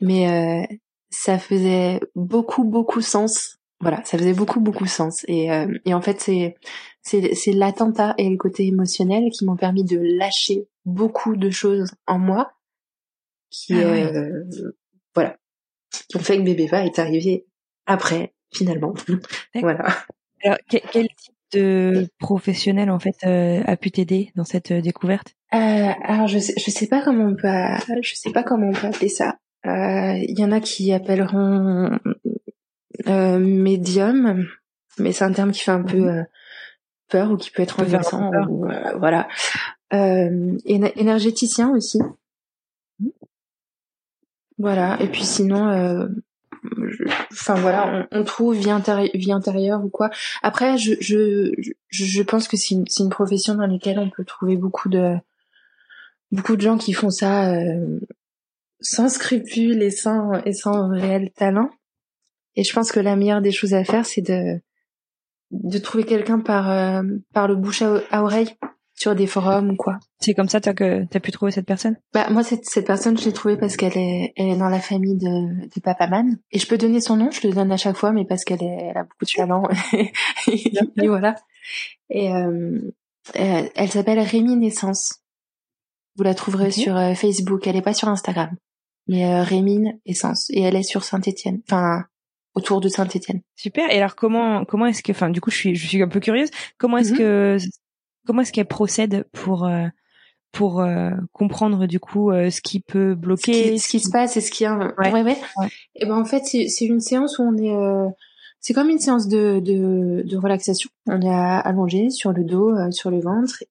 [0.01, 0.77] Mais euh,
[1.11, 3.59] ça faisait beaucoup beaucoup sens.
[3.81, 5.25] Voilà, ça faisait beaucoup beaucoup sens.
[5.29, 5.49] Et,
[5.85, 6.55] et en fait, c'est
[7.03, 11.93] c'est c'est l'attentat et le côté émotionnel qui m'ont permis de lâcher beaucoup de choses
[12.07, 12.53] en moi,
[13.51, 14.13] qui ah
[15.17, 15.37] voilà,
[16.09, 17.45] qui ont fait que bébé va est arrivé
[17.87, 18.95] après finalement.
[19.57, 19.85] voilà.
[20.45, 25.35] Alors, quel type de professionnel en fait euh, a pu t'aider dans cette euh, découverte?
[25.55, 27.49] Euh, Alors je sais, je sais pas comment on peut
[28.03, 29.39] je sais pas comment on peut appeler ça.
[29.65, 31.99] Il y en a qui appelleront
[33.07, 34.47] médium,
[34.99, 36.27] mais c'est un terme qui fait un peu mhm.
[37.09, 38.31] peur ou qui peut être angoissant.
[38.99, 39.29] voilà.
[39.93, 42.01] énergéticien aussi.
[42.99, 43.11] Mhm.
[44.59, 44.97] Voilà.
[45.01, 46.09] Et puis sinon,
[47.33, 48.71] enfin voilà, on, trouve vie,
[49.15, 50.11] vie intérieure ou quoi.
[50.43, 51.53] Après, je je
[51.91, 55.17] je pense que c'est une, une profession dans laquelle on peut trouver beaucoup de
[56.31, 58.01] beaucoup de gens qui font ça euh,
[58.81, 61.71] sans scrupules et sans et sans réel talent.
[62.55, 64.61] Et je pense que la meilleure des choses à faire, c'est de
[65.51, 68.57] de trouver quelqu'un par euh, par le bouche à oreille
[69.03, 69.99] sur des forums ou quoi.
[70.21, 71.97] C'est comme ça toi que t'as pu trouver cette personne?
[72.15, 74.79] Bah moi cette cette personne je l'ai trouvée parce qu'elle est elle est dans la
[74.79, 77.77] famille de de Papa Man et je peux donner son nom, je le donne à
[77.77, 79.65] chaque fois mais parce qu'elle est elle a beaucoup de talent
[80.47, 81.35] et, voilà.
[82.11, 82.93] Et euh,
[83.35, 85.21] elle, s'appelle Rémi Naissance.
[86.17, 88.51] Vous la trouverez sur euh, Facebook, elle est pas sur Instagram.
[89.09, 91.61] Mais euh, Rémi Essence et elle est sur Saint-Étienne.
[91.69, 92.05] Enfin
[92.55, 93.41] autour de Saint-Étienne.
[93.57, 93.91] Super.
[93.91, 96.21] Et alors comment comment est-ce que enfin du coup je suis je suis un peu
[96.21, 96.51] curieuse.
[96.79, 97.19] Comment est-ce mhm.
[97.19, 97.59] que
[98.27, 99.87] comment est-ce qu'elle procède pour euh,
[100.53, 104.41] pour euh, comprendre du coup euh, ce qui peut bloquer ce qui, se passe et
[104.41, 105.13] ce qui a ouais.
[105.13, 105.37] Ouais,
[105.95, 108.13] et ben en fait c'est une séance où on est
[108.61, 110.89] c'est comme une séance de, de, de relaxation.
[111.09, 113.65] On est allongé sur le dos sur le ventre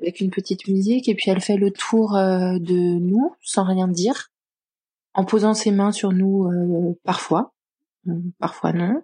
[0.00, 4.30] avec une petite musique et puis elle fait le tour de nous sans rien dire
[5.14, 7.54] en posant ses mains sur nous parfois.
[8.38, 9.02] Parfois non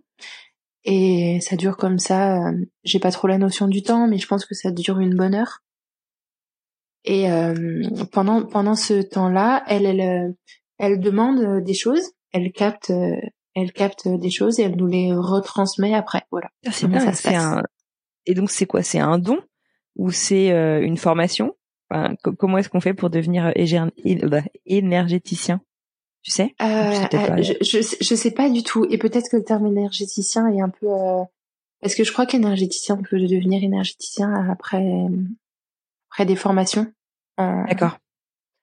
[0.84, 2.48] et ça dure comme ça.
[2.48, 2.52] Euh,
[2.84, 5.34] j'ai pas trop la notion du temps, mais je pense que ça dure une bonne
[5.34, 5.60] heure.
[7.04, 10.32] Et euh, pendant pendant ce temps-là, elle elle euh,
[10.78, 12.92] elle demande des choses, elle capte
[13.54, 16.22] elle capte des choses et elle nous les retransmet après.
[16.30, 16.48] Voilà.
[16.66, 17.12] Ah, c'est bien.
[17.12, 17.62] Ça un...
[18.26, 18.82] Et donc c'est quoi?
[18.82, 19.38] C'est un don?
[19.96, 20.48] Ou c'est
[20.82, 21.54] une formation?
[21.90, 23.52] Enfin, Comment est-ce qu'on fait pour devenir
[24.64, 25.60] énergéticien?
[26.22, 26.54] Tu sais?
[26.60, 28.86] Euh, euh je, je, sais pas du tout.
[28.90, 30.86] Et peut-être que le terme énergéticien est un peu...
[30.86, 31.22] Euh...
[31.80, 35.06] Parce que je crois qu'énergéticien, on peut devenir énergéticien après,
[36.10, 36.92] après des formations?
[37.40, 37.64] Euh...
[37.68, 37.98] D'accord.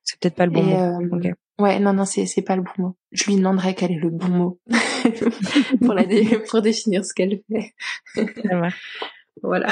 [0.04, 1.20] C'est peut-être pas le bon mot.
[1.26, 2.96] Euh, ouais, non, non, c'est c'est pas le bon mot.
[3.12, 4.60] Je lui demanderai quel est le bon mot
[5.82, 6.06] pour la
[6.50, 7.74] pour définir ce qu'elle fait.
[9.43, 9.67] voilà.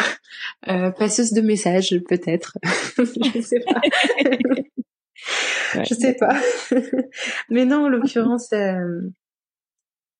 [0.67, 2.57] Euh, passeuse de messages, peut-être.
[2.97, 3.79] je sais pas.
[5.83, 6.35] Je sais pas.
[7.49, 9.01] Mais non, en l'occurrence, euh,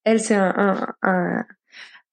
[0.04, 1.46] elle, c'est un, un,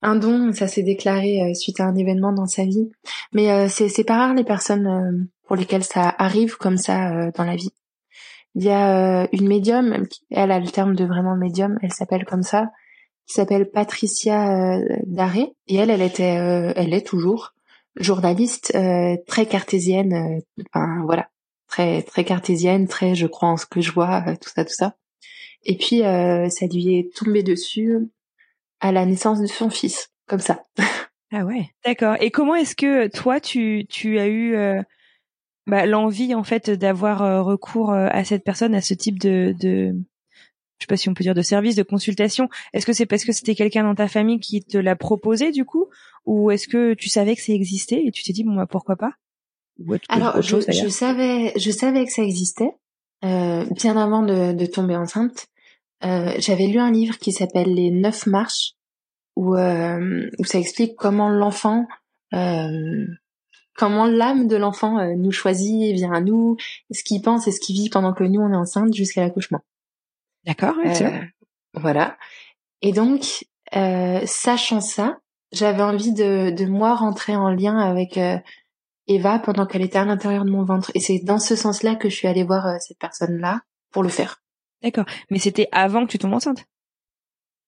[0.03, 0.53] un, don.
[0.53, 2.91] Ça s'est déclaré euh, suite à un événement dans sa vie.
[3.33, 7.57] Mais euh, c'est, pas rare les personnes pour lesquelles ça arrive comme ça dans la
[7.57, 7.73] vie.
[8.55, 12.43] Il y a une médium, elle a le terme de vraiment médium, elle s'appelle comme
[12.43, 12.71] ça,
[13.27, 15.55] qui s'appelle Patricia Daré.
[15.69, 16.23] Et elle, elle était,
[16.77, 17.55] elle est toujours
[17.97, 18.77] journaliste
[19.27, 20.43] très cartésienne.
[20.71, 21.29] Enfin voilà,
[21.73, 24.75] très très cartésienne, très je crois en ce que je vois, euh, tout ça, tout
[24.75, 24.95] ça.
[25.65, 28.11] Et puis euh, ça lui est tombé dessus
[28.81, 30.63] à la naissance de son fils, comme ça.
[31.35, 32.17] Ah ouais, d'accord.
[32.21, 34.83] Et comment est-ce que toi tu tu as eu euh,
[35.67, 39.95] bah, l'envie en fait d'avoir recours à cette personne, à ce type de de
[40.79, 42.51] je sais pas si on peut dire de service de consultation?
[42.75, 45.65] Est-ce que c'est parce que c'était quelqu'un dans ta famille qui te l'a proposé du
[45.65, 45.87] coup,
[46.27, 48.97] ou est-ce que tu savais que ça existait et tu t'es dit bon bah pourquoi
[48.97, 49.13] pas?
[50.09, 52.75] Alors, je, je, savais, je savais que ça existait
[53.25, 55.47] euh, bien avant de, de tomber enceinte.
[56.05, 58.73] Euh, J'avais lu un livre qui s'appelle Les Neuf Marches,
[59.37, 61.87] où, euh, où ça explique comment l'enfant,
[62.35, 63.07] euh,
[63.77, 66.57] comment l'âme de l'enfant euh, nous choisit, vient à nous,
[66.91, 69.61] ce qu'il pense et ce qu'il vit pendant que nous on est enceinte jusqu'à l'accouchement.
[70.45, 70.75] D'accord.
[70.85, 71.21] Euh,
[71.75, 72.17] voilà.
[72.81, 73.47] Et donc,
[74.27, 75.21] sachant ça,
[75.53, 78.19] j'avais envie de, de moi rentrer en lien avec
[79.07, 80.91] Eva pendant qu'elle était à l'intérieur de mon ventre.
[80.95, 83.61] Et c'est dans ce sens-là que je suis allée voir euh, cette personne-là
[83.91, 84.43] pour le faire.
[84.83, 85.05] D'accord.
[85.31, 86.65] Mais c'était avant que tu tombes enceinte?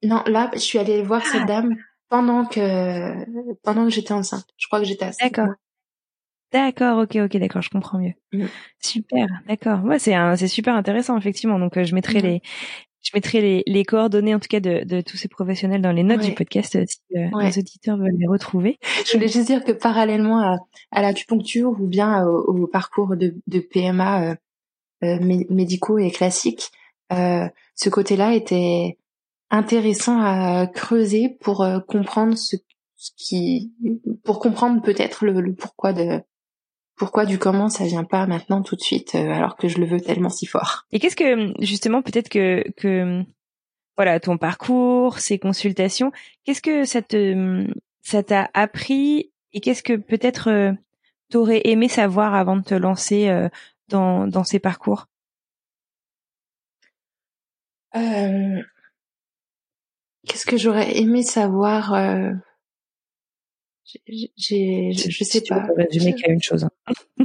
[0.03, 1.47] Non, là, je suis allée voir cette ah.
[1.47, 1.77] dame
[2.09, 4.47] pendant que pendant que j'étais enceinte.
[4.57, 5.55] Je crois que j'étais à D'accord.
[6.53, 8.13] D'accord, ok, ok, d'accord, je comprends mieux.
[8.33, 8.47] Mm.
[8.79, 9.83] Super, d'accord.
[9.83, 11.59] Ouais, c'est c'est super intéressant effectivement.
[11.59, 12.23] Donc euh, je mettrai mm.
[12.23, 12.43] les
[13.05, 16.03] je mettrai les, les, coordonnées en tout cas de, de tous ces professionnels dans les
[16.03, 18.79] notes du podcast si les auditeurs veulent les retrouver.
[19.07, 20.57] Je voulais juste dire que parallèlement à,
[20.91, 24.37] à l'acupuncture ou bien au, parcours de, de PMA
[25.03, 26.71] médicaux et classiques,
[27.11, 28.99] ce côté-là était
[29.51, 32.57] intéressant à creuser pour comprendre ce,
[32.97, 33.73] ce qui,
[34.25, 36.21] pour comprendre peut-être le, le pourquoi de
[36.97, 39.87] pourquoi du comment ça vient pas maintenant tout de suite euh, alors que je le
[39.87, 40.87] veux tellement si fort.
[40.93, 43.25] Et qu'est-ce que justement peut-être que que
[43.97, 46.13] voilà ton parcours, ces consultations,
[46.45, 47.67] qu'est-ce que ça te
[48.03, 50.73] ça t'a appris et qu'est-ce que peut-être euh,
[51.31, 53.49] t'aurais aimé savoir avant de te lancer euh,
[53.89, 55.07] dans dans ces parcours?
[57.97, 58.63] Euh,
[60.27, 61.93] Qu'est-ce que j'aurais aimé savoir
[64.07, 65.67] j'ai, je sais pas.
[65.77, 66.65] résumer qu'à une chose.
[66.65, 67.25] Hein.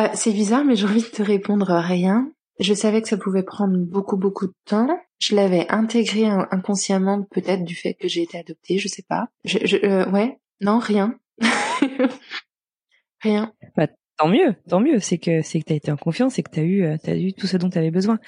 [0.00, 2.32] Euh, c'est bizarre, mais j'ai envie de te répondre rien.
[2.58, 4.88] Je savais que ça pouvait prendre beaucoup, beaucoup de temps.
[5.20, 9.28] Je l'avais intégré inconsciemment, peut-être du fait que j'ai été adoptée, je sais pas.
[9.44, 11.18] Je, je euh, ouais, non, rien.
[13.20, 13.52] rien.
[13.76, 15.00] Bah, Tant mieux, tant mieux.
[15.00, 17.32] C'est que c'est que t'as été en confiance et que t'as eu euh, t'as eu
[17.32, 18.20] tout ce dont t'avais besoin.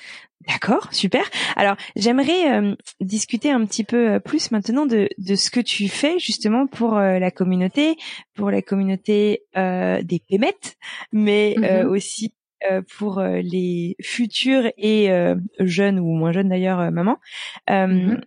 [0.48, 1.24] D'accord, super.
[1.54, 5.88] Alors j'aimerais euh, discuter un petit peu euh, plus maintenant de de ce que tu
[5.88, 7.96] fais justement pour la communauté,
[8.34, 10.76] pour la communauté des pémettes,
[11.12, 11.86] mais mm-hmm.
[11.86, 12.34] aussi
[12.98, 15.08] pour les futurs et
[15.60, 17.18] jeunes ou moins jeunes d'ailleurs mamans.
[17.68, 18.22] Mm-hmm.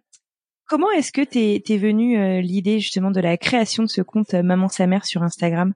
[0.66, 4.70] Comment est-ce que t'es t'es venue l'idée justement de la création de ce compte Maman
[4.70, 5.74] sa mère sur Instagram?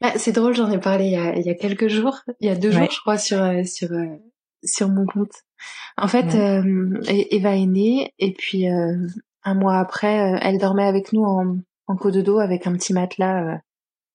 [0.00, 2.46] Bah, c'est drôle, j'en ai parlé il y, a, il y a quelques jours, il
[2.46, 4.06] y a deux jours, je crois, sur euh, sur euh,
[4.64, 5.32] sur mon compte.
[5.98, 11.24] En fait, euh, Eva est née et puis un mois après, elle dormait avec nous
[11.24, 13.60] en, en dos avec un petit matelas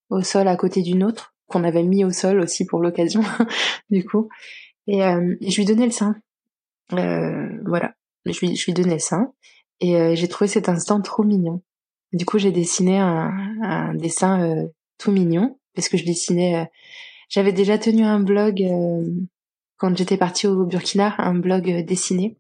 [0.10, 3.22] au sol à côté d'une autre qu'on avait mis au sol aussi pour l'occasion,
[3.92, 4.30] du coup.
[4.88, 6.16] Et, je lui donnais le sein.
[6.90, 7.94] voilà,
[8.26, 9.34] je lui je lui donnais le sein
[9.82, 11.62] et j'ai trouvé cet instant trop mignon.
[12.12, 14.68] Du coup, j'ai dessiné un, un dessin
[14.98, 16.62] tout mignon parce que je dessinais.
[16.62, 16.66] Euh,
[17.30, 19.08] j'avais déjà tenu un blog euh,
[19.78, 22.38] quand j'étais partie au Burkina, un blog euh, dessiné.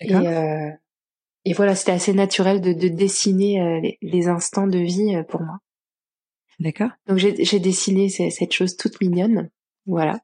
[0.00, 0.12] Et,
[1.44, 5.58] et voilà, c'était assez naturel de, de dessiner les, instants de vie pour moi.
[6.58, 6.90] D'accord.
[7.06, 9.48] Donc j'ai dessiné cette chose toute mignonne.
[9.86, 10.18] Voilà.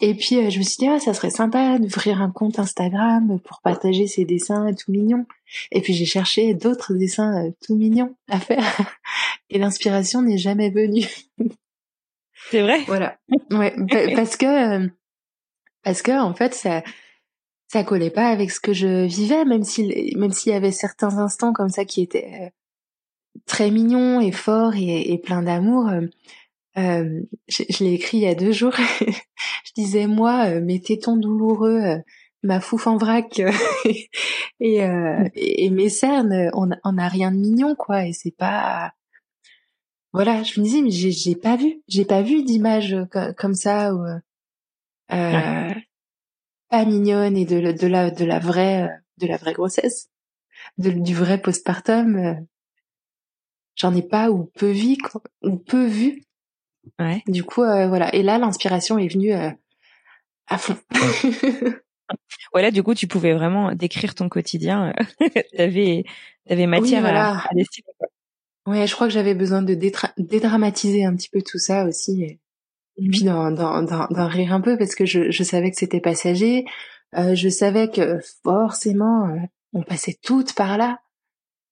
[0.00, 3.60] Et puis je me suis dit ah ça serait sympa d'ouvrir un compte Instagram pour
[3.60, 5.26] partager ces dessins tout mignons.
[5.70, 8.98] Et puis j'ai cherché d'autres dessins tout mignons à faire
[9.50, 11.06] et l'inspiration n'est jamais venue.
[12.52, 12.80] C'est vrai?
[12.86, 13.16] Voilà.
[13.50, 13.74] Ouais,
[14.14, 14.90] parce que
[15.82, 16.82] parce que en fait ça
[17.68, 21.16] ça collait pas avec ce que je vivais, même si même s'il y avait certains
[21.16, 22.50] instants comme ça qui étaient euh,
[23.46, 25.88] très mignons et forts et, et plein d'amour.
[26.76, 28.74] Euh, je, je l'ai écrit il y a deux jours.
[29.64, 31.98] je disais moi, euh, mes tétons douloureux, euh,
[32.42, 33.40] ma fouf en vrac
[34.60, 38.04] et, euh, et, mes cernes, on, on a rien de mignon quoi.
[38.04, 38.92] Et c'est pas
[40.12, 42.96] voilà, je me disais mais j'ai j'ai pas vu, j'ai pas vu d'image
[43.36, 44.18] comme ça ou euh,
[45.12, 45.74] euh,
[46.68, 50.10] pas mignonne et de de la de la vraie de la vraie grossesse,
[50.76, 52.16] de, du vrai postpartum.
[52.16, 52.34] Euh,
[53.74, 54.96] j'en ai pas ou peu vu
[55.42, 56.22] ou peu vu.
[56.98, 57.22] Ouais.
[57.26, 60.76] Du coup euh, voilà, et là l'inspiration est venue à fond.
[62.52, 64.92] voilà, du coup tu pouvais vraiment décrire ton quotidien.
[65.56, 66.04] t'avais
[66.46, 67.86] t'avais matière à, à dessiner.
[68.66, 72.22] Ouais, je crois que j'avais besoin de dédramatiser un petit peu tout ça aussi.
[72.22, 76.64] Et, puis d'en, rire un peu parce que je, je savais que c'était passager.
[77.16, 79.36] Euh, je savais que forcément euh,
[79.72, 81.00] on passait toutes par là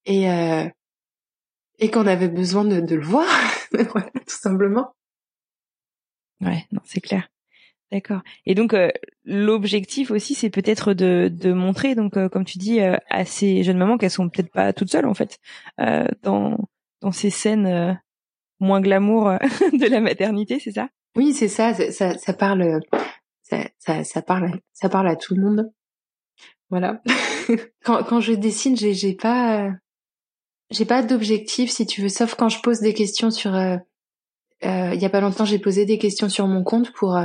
[0.04, 0.68] et euh,
[1.78, 3.26] et qu'on avait besoin de, de le voir,
[3.72, 4.94] voilà, tout simplement.
[6.40, 7.28] Ouais, non, c'est clair.
[7.90, 8.20] D'accord.
[8.46, 8.90] Et donc euh,
[9.24, 13.78] l'objectif aussi, c'est peut-être de, de montrer, donc euh, comme tu dis, à ces jeunes
[13.78, 15.38] mamans qu'elles sont peut-être pas toutes seules en fait
[16.22, 16.58] dans
[17.00, 17.92] dans ces scènes euh,
[18.58, 19.38] moins glamour euh,
[19.72, 20.88] de la maternité, c'est ça?
[21.16, 22.16] Oui, c'est ça, ça.
[22.16, 22.80] Ça parle,
[23.42, 25.72] ça, ça, ça, parle, ça parle à tout le monde.
[26.70, 27.02] Voilà.
[27.84, 29.70] quand, quand je dessine, j'ai, j'ai pas,
[30.70, 33.54] j'ai pas d'objectif, si tu veux, sauf quand je pose des questions sur.
[33.54, 33.76] Euh,
[34.64, 37.18] euh il y a pas longtemps, j'ai posé des questions sur mon compte pour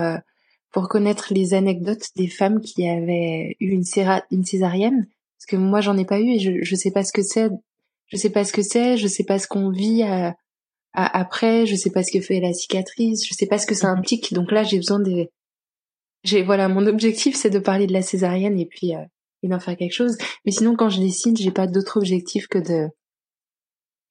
[0.71, 3.85] pour connaître les anecdotes des femmes qui avaient eu une,
[4.31, 5.07] une césarienne,
[5.37, 7.49] parce que moi j'en ai pas eu et je je sais pas ce que c'est
[8.07, 10.31] je sais pas ce que c'est, je sais pas ce qu'on vit à, euh,
[10.93, 13.75] à, après, je sais pas ce que fait la cicatrice, je sais pas ce que
[13.75, 13.99] ça mhm.
[13.99, 14.33] implique.
[14.33, 15.29] Donc là, j'ai besoin de,
[16.23, 19.03] j'ai voilà, mon objectif c'est de parler de la césarienne et puis euh,
[19.43, 20.17] et d'en faire quelque chose.
[20.45, 22.87] Mais sinon, quand je dessine, j'ai pas d'autre objectif que de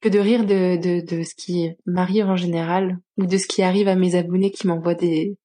[0.01, 3.63] que de rire de, de, de ce qui m'arrive en général ou de ce qui
[3.63, 5.37] arrive à mes abonnés qui m'envoient des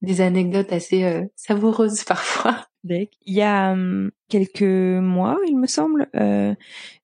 [0.00, 2.68] des anecdotes assez savoureuses parfois.
[2.84, 6.08] Il y a hum, quelques mois, il me semble,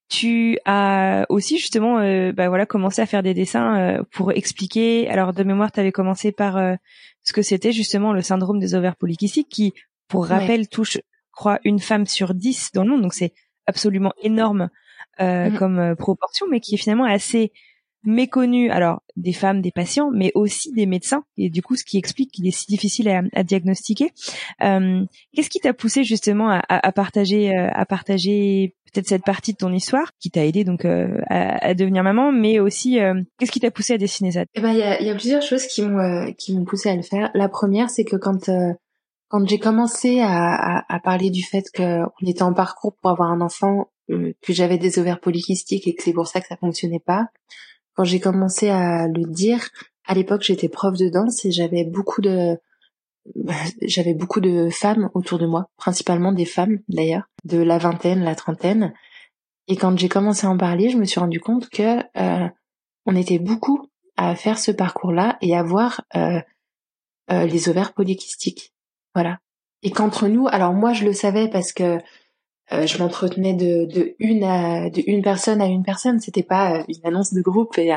[0.08, 1.96] tu as aussi justement
[2.32, 6.30] bah voilà commencé à faire des dessins pour expliquer alors de mémoire tu avais commencé
[6.30, 6.58] par
[7.22, 9.72] ce que c'était justement le syndrome des ovaires polykystiques qui
[10.06, 10.98] pour rappel touche
[11.32, 13.32] crois une femme sur dix dans le monde donc c'est
[13.66, 14.68] absolument énorme
[15.20, 17.52] euh, mmh comme euh, proportion, mais qui est finalement assez
[18.02, 18.70] méconnu.
[18.70, 21.24] Alors des femmes, des patients, mais aussi des médecins.
[21.36, 24.10] Et du coup, ce qui explique qu'il est si difficile à, à diagnostiquer.
[24.62, 29.52] Euh, Qu'est-ce qui t'a poussé justement à, à, partager, euh, à partager peut-être cette partie
[29.52, 32.98] de ton histoire qui t'a aidé donc euh, à, à, devenir maman, mais aussi
[33.38, 34.44] qu'est-ce qui t'a poussé à dessiner ça?
[34.54, 36.96] Eh ben, il y a, y a, plusieurs choses qui m'ont qui m'ont poussé à
[36.96, 37.30] le faire.
[37.34, 38.48] La première, c'est que quand
[39.28, 43.40] quand j'ai commencé à, à, parler du fait qu'on était en parcours pour avoir un
[43.40, 47.02] enfant, euh, que j'avais des ovaires polykystiques et que c'est pour ça que ça fonctionnait
[47.04, 47.26] pas,
[47.94, 49.70] quand j'ai commencé à le dire,
[50.06, 52.56] à l'époque j'étais prof de danse et j'avais beaucoup de
[53.82, 58.34] j'avais beaucoup de femmes autour de moi, principalement des femmes d'ailleurs, de la vingtaine, la
[58.34, 58.94] trentaine.
[59.68, 62.48] Et quand j'ai commencé à en parler, je me suis rendu compte que euh,
[63.06, 66.40] on était beaucoup à faire ce parcours-là et à voir euh,
[67.30, 68.72] euh les ovaires polykystiques.
[69.14, 69.38] Voilà.
[69.82, 71.98] Et qu'entre nous, alors moi je le savais parce que
[72.72, 76.20] euh, je m'entretenais de, de une à de une personne à une personne.
[76.20, 77.94] C'était pas euh, une annonce de groupe et,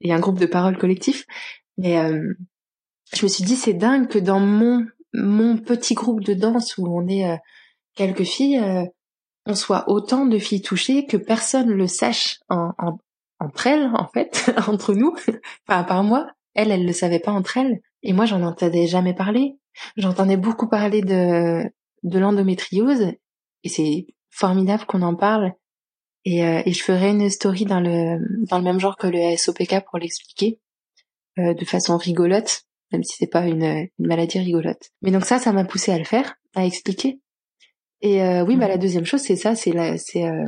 [0.00, 1.26] et, un groupe de parole collectif.
[1.76, 2.32] Mais euh,
[3.12, 6.86] je me suis dit c'est dingue que dans mon mon petit groupe de danse où
[6.88, 7.38] on est
[7.94, 8.60] quelques filles,
[9.46, 12.98] on soit autant de filles touchées que personne le sache en, en,
[13.38, 15.14] entre elles en fait entre nous.
[15.68, 18.86] enfin à part moi, elle elle le savait pas entre elles et moi j'en entendais
[18.86, 19.56] jamais parler.
[19.96, 21.64] J'entendais beaucoup parler de,
[22.02, 23.12] de l'endométriose
[23.64, 25.52] et c'est formidable qu'on en parle.
[26.24, 29.36] Et, euh, et, je ferai une story dans le, dans le même genre que le
[29.36, 30.58] SOPK pour l'expliquer
[31.38, 32.62] euh, de façon rigolote,
[32.94, 34.90] même si c'est pas une, une, maladie rigolote.
[35.02, 37.20] Mais donc ça, ça m'a poussé à le faire, à expliquer.
[38.00, 40.46] Et euh, oui, bah la deuxième chose, c'est ça, c'est la, c'est, euh,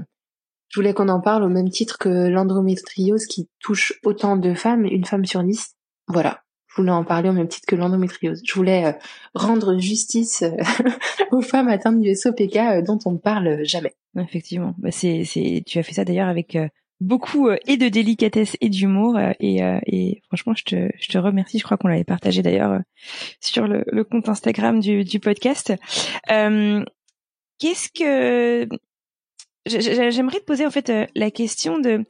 [0.69, 4.85] je voulais qu'on en parle au même titre que l'endométriose qui touche autant de femmes,
[4.85, 5.75] une femme sur dix.
[6.09, 8.43] Voilà je voulais en parler au même titre que l'endométriose.
[8.45, 8.93] Je voulais euh,
[9.35, 10.45] rendre justice
[11.33, 13.95] aux femmes atteintes du SOPK dont on ne parle jamais.
[14.19, 16.55] Effectivement, bah c'est, c'est, tu as fait ça d'ailleurs avec
[17.01, 21.59] beaucoup et de délicatesse et d'humour et, et franchement je te, je te remercie.
[21.59, 22.81] Je crois qu'on l'avait partagé d'ailleurs
[23.41, 25.75] sur le, le, compte Instagram du, du podcast.
[26.27, 28.69] qu'est-ce que
[29.67, 32.07] j'aimerais te poser en fait la question de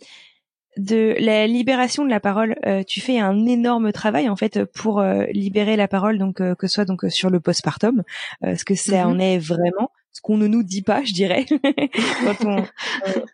[0.77, 2.57] de la libération de la parole.
[2.67, 6.55] Euh, tu fais un énorme travail en fait pour euh, libérer la parole, donc euh,
[6.55, 8.03] que ce soit donc sur le postpartum,
[8.43, 9.07] ce que ça mm-hmm.
[9.07, 11.47] en est vraiment, ce qu'on ne nous dit pas, je dirais,
[12.25, 12.65] quand on,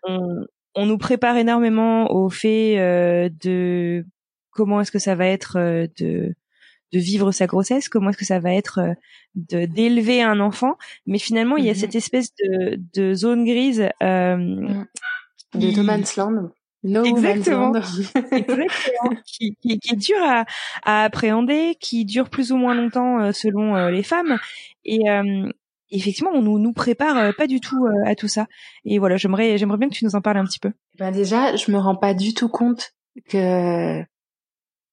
[0.07, 0.45] on,
[0.75, 2.77] on, nous prépare énormément au fait
[3.43, 4.05] de
[4.51, 5.57] comment est-ce que ça va être
[5.97, 6.35] de
[6.91, 8.79] de vivre sa grossesse, comment est-ce que ça va être
[9.33, 11.79] de d'élever un enfant, mais finalement il y a mm-hmm.
[11.79, 14.83] cette espèce de, de zone grise mm.
[15.55, 16.51] de Thomas Land
[16.83, 17.73] Exactement.
[18.31, 19.09] Exactement.
[19.25, 20.45] qui, qui, qui, est dur à,
[20.83, 24.37] à, appréhender, qui dure plus ou moins longtemps euh, selon euh, les femmes.
[24.83, 25.49] Et euh,
[25.97, 28.47] effectivement, on nous, nous prépare pas du tout à tout ça.
[28.85, 30.71] Et voilà, j'aimerais, j'aimerais bien que tu nous en parles un petit peu.
[30.97, 32.93] Ben déjà, je me rends pas du tout compte
[33.29, 34.01] que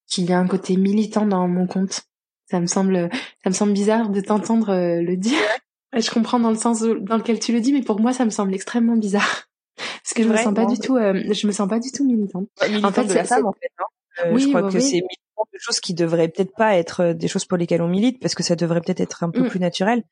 [0.07, 2.03] qu'il y a un côté militant dans mon compte.
[2.51, 3.09] Ça me semble,
[3.45, 5.39] ça me semble bizarre de t'entendre le dire.
[5.93, 8.31] Je comprends dans le sens dans lequel tu le dis, mais pour moi, ça me
[8.31, 9.49] semble extrêmement bizarre.
[10.03, 12.05] Parce que je me sens pas du tout, euh, je me sens pas du tout
[12.05, 12.49] militante.
[12.61, 13.85] en fait, de la femme, en fait, hein.
[14.25, 17.15] euh, oui, je crois que c'est militant de choses qui devraient peut-être pas être euh,
[17.15, 19.49] des choses pour lesquelles on milite, parce que ça devrait peut-être être un peu mm.
[19.49, 20.03] plus naturel.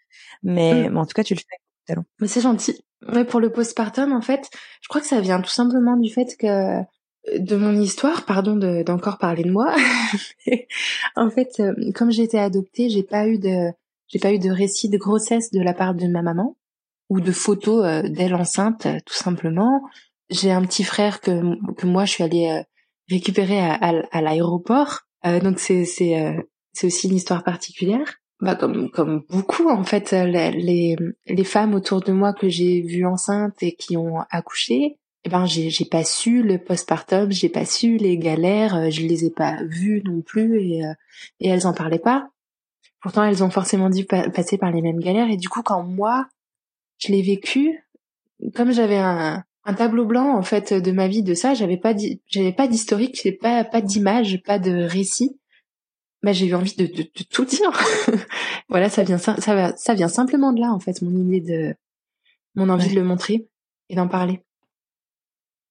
[0.43, 0.93] Mais, mm.
[0.93, 1.57] mais, en tout cas, tu le fais
[1.87, 2.05] talent.
[2.21, 2.81] Mais c'est gentil.
[3.13, 4.51] Ouais, pour le postpartum, en fait,
[4.83, 6.81] je crois que ça vient tout simplement du fait que
[7.37, 9.75] de mon histoire, pardon d'encore parler de moi.
[11.17, 11.63] en fait,
[11.95, 13.71] comme j'ai été adoptée, j'ai pas eu de
[14.09, 16.57] j'ai pas eu de récit de grossesse de la part de ma maman
[17.09, 19.83] ou de photos euh, d'elle enceinte, euh, tout simplement.
[20.31, 22.63] J'ai un petit frère que, que moi je suis allée euh,
[23.11, 23.75] récupérer à,
[24.11, 26.37] à, l'aéroport, donc c'est c'est
[26.73, 28.21] c'est aussi une histoire particulière.
[28.41, 30.97] Bah comme comme beaucoup en fait les
[31.27, 35.45] les femmes autour de moi que j'ai vues enceintes et qui ont accouché, eh ben
[35.47, 39.59] j'ai j'ai pas su le postpartum, j'ai pas su les galères, je les ai pas
[39.65, 40.83] vues non plus et
[41.41, 42.31] et elles en parlaient pas.
[43.01, 46.29] Pourtant elles ont forcément dû passer par les mêmes galères et du coup quand moi
[46.99, 47.81] je l'ai vécu
[48.55, 51.95] comme j'avais un, un tableau blanc en fait de ma vie de ça, j'avais pas
[52.27, 55.39] j'avais pas d'historique, pas pas d'image, pas de récit.
[56.23, 57.71] Bah j'ai eu envie de, de, de tout dire.
[58.71, 61.75] voilà, ça vient ça, ça ça vient simplement de là en fait, mon idée de
[62.55, 63.47] mon envie de le montrer
[63.91, 64.41] et d'en parler.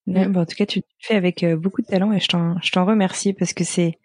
[0.05, 2.27] Ouais, bah, en tout cas, tu le fais avec euh, beaucoup de talent et je
[2.27, 3.97] t'en je t'en remercie parce que c'est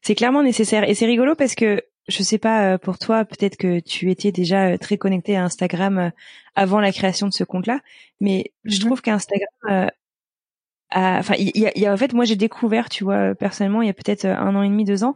[0.00, 3.80] c'est clairement nécessaire et c'est rigolo parce que je sais pas pour toi, peut-être que
[3.80, 6.10] tu étais déjà très connecté à Instagram
[6.54, 7.80] avant la création de ce compte-là,
[8.20, 8.80] mais je mm-hmm.
[8.80, 9.90] trouve qu'Instagram
[10.94, 13.94] enfin il y a, en fait moi j'ai découvert tu vois personnellement il y a
[13.94, 15.14] peut-être un an et demi deux ans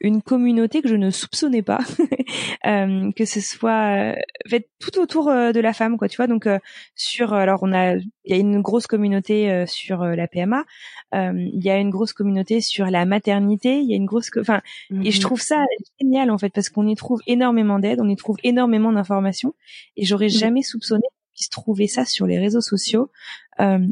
[0.00, 1.80] une communauté que je ne soupçonnais pas
[2.66, 4.14] euh, que ce soit euh,
[4.46, 6.46] fait tout autour euh, de la femme quoi tu vois donc
[6.94, 10.64] sur alors on a il y a une grosse communauté sur la PMA
[11.12, 14.60] il y a une grosse communauté sur la maternité il y a une grosse enfin
[15.02, 15.22] et je mhm.
[15.22, 15.64] trouve ça
[16.00, 19.54] génial en fait parce qu'on y trouve énormément d'aide on y trouve énormément d'informations
[19.96, 20.32] et j'aurais mhm.
[20.32, 23.10] jamais soupçonné qu'on puisse trouver ça sur les réseaux sociaux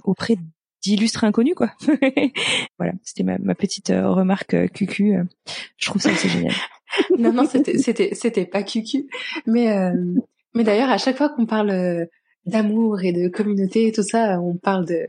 [0.05, 0.37] auprès
[0.83, 1.71] d'illustres inconnus quoi.
[2.79, 5.17] voilà, c'était ma, petite euh, remarque euh, cucu.
[5.17, 5.25] Euh.
[5.79, 6.55] je trouve ça assez génial.
[7.19, 9.07] non non, c'était c'était c'était pas cucu,
[9.47, 9.75] mais
[10.55, 12.07] mais d'ailleurs à chaque fois qu'on parle
[12.45, 15.07] d'amour et de communauté et tout ça, on parle de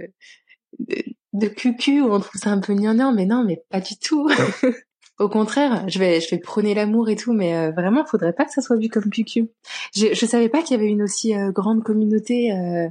[1.34, 4.30] de, cucu on trouve ça un peu gnangnan, mais non, mais pas du tout.
[5.20, 8.46] Au contraire, je vais, je vais prôner l'amour et tout, mais euh, vraiment, faudrait pas
[8.46, 9.48] que ça soit vu comme cucu.
[9.96, 12.88] Je, je savais pas qu'il y avait une aussi grande communauté euh,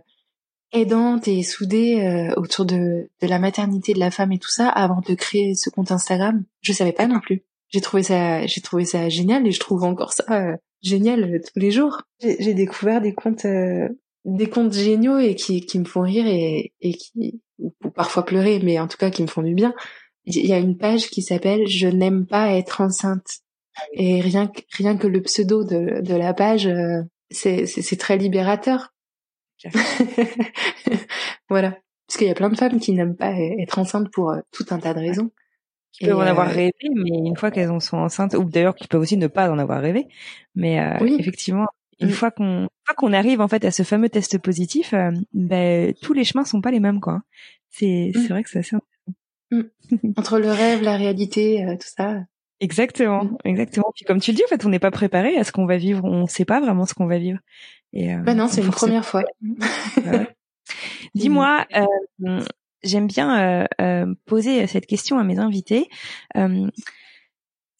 [0.72, 4.68] aidante et soudée euh, autour de, de la maternité de la femme et tout ça
[4.68, 6.44] avant de créer ce compte Instagram.
[6.60, 7.42] Je savais pas non plus.
[7.68, 11.38] J'ai trouvé ça, j'ai trouvé ça génial et je trouve encore ça euh, génial euh,
[11.40, 12.02] tous les jours.
[12.20, 13.46] J'ai découvert des comptes,
[14.24, 18.60] des comptes géniaux et qui, qui me font rire et, et qui, ou, parfois pleurer,
[18.62, 19.74] mais en tout cas qui me font du bien.
[20.24, 23.40] Il y a une page qui s'appelle Je n'aime pas être enceinte.
[23.94, 26.68] Et rien que, rien que le pseudo de, de la page,
[27.30, 28.91] c'est très libérateur
[31.48, 31.76] voilà.
[32.12, 34.66] Parce qu'il y a plein de femmes qui n'aiment pas être enceintes pour euh, tout
[34.70, 35.30] un tas de raisons.
[35.92, 38.74] Qui peuvent en avoir euh, rêvé, mais une fois qu'elles en sont enceintes, ou d'ailleurs
[38.74, 40.08] qui peuvent aussi ne pas en avoir rêvé,
[40.54, 41.16] mais euh, oui.
[41.18, 41.66] effectivement,
[42.00, 42.12] une mm.
[42.12, 44.94] fois qu'on qu'on arrive en fait à ce fameux test positif,
[45.32, 47.22] ben, tous les chemins sont pas les mêmes quoi.
[47.70, 48.20] C'est mm.
[48.20, 48.76] c'est vrai que c'est assez
[49.50, 49.62] mm.
[50.16, 52.20] Entre le rêve, la réalité, tout ça.
[52.62, 53.90] Exactement, exactement.
[53.92, 55.76] Puis comme tu le dis, en fait, on n'est pas préparé à ce qu'on va
[55.76, 56.04] vivre.
[56.04, 57.40] On ne sait pas vraiment ce qu'on va vivre.
[57.92, 59.24] Et, euh, bah non, c'est une première fois.
[61.16, 62.40] Dis-moi, euh,
[62.84, 65.88] j'aime bien euh, poser cette question à mes invités.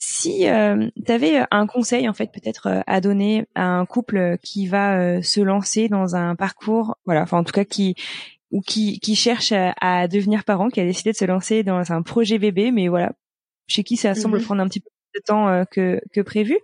[0.01, 5.23] si tu avais un conseil en fait peut-être à donner à un couple qui va
[5.23, 7.95] se lancer dans un parcours, voilà, enfin en tout cas qui
[8.51, 12.03] ou qui, qui cherche à, devenir parent, qui a décidé de se lancer dans un
[12.03, 13.13] projet bébé, mais voilà,
[13.73, 16.59] chez qui ça semble mmh prendre un petit peu de temps euh, que, que prévu.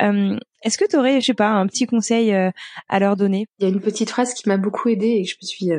[0.00, 2.50] Euh, est-ce que tu aurais, je sais pas, un petit conseil euh,
[2.88, 3.46] à leur donner?
[3.58, 5.70] Il y a une petite phrase qui m'a beaucoup aidée et que je me suis,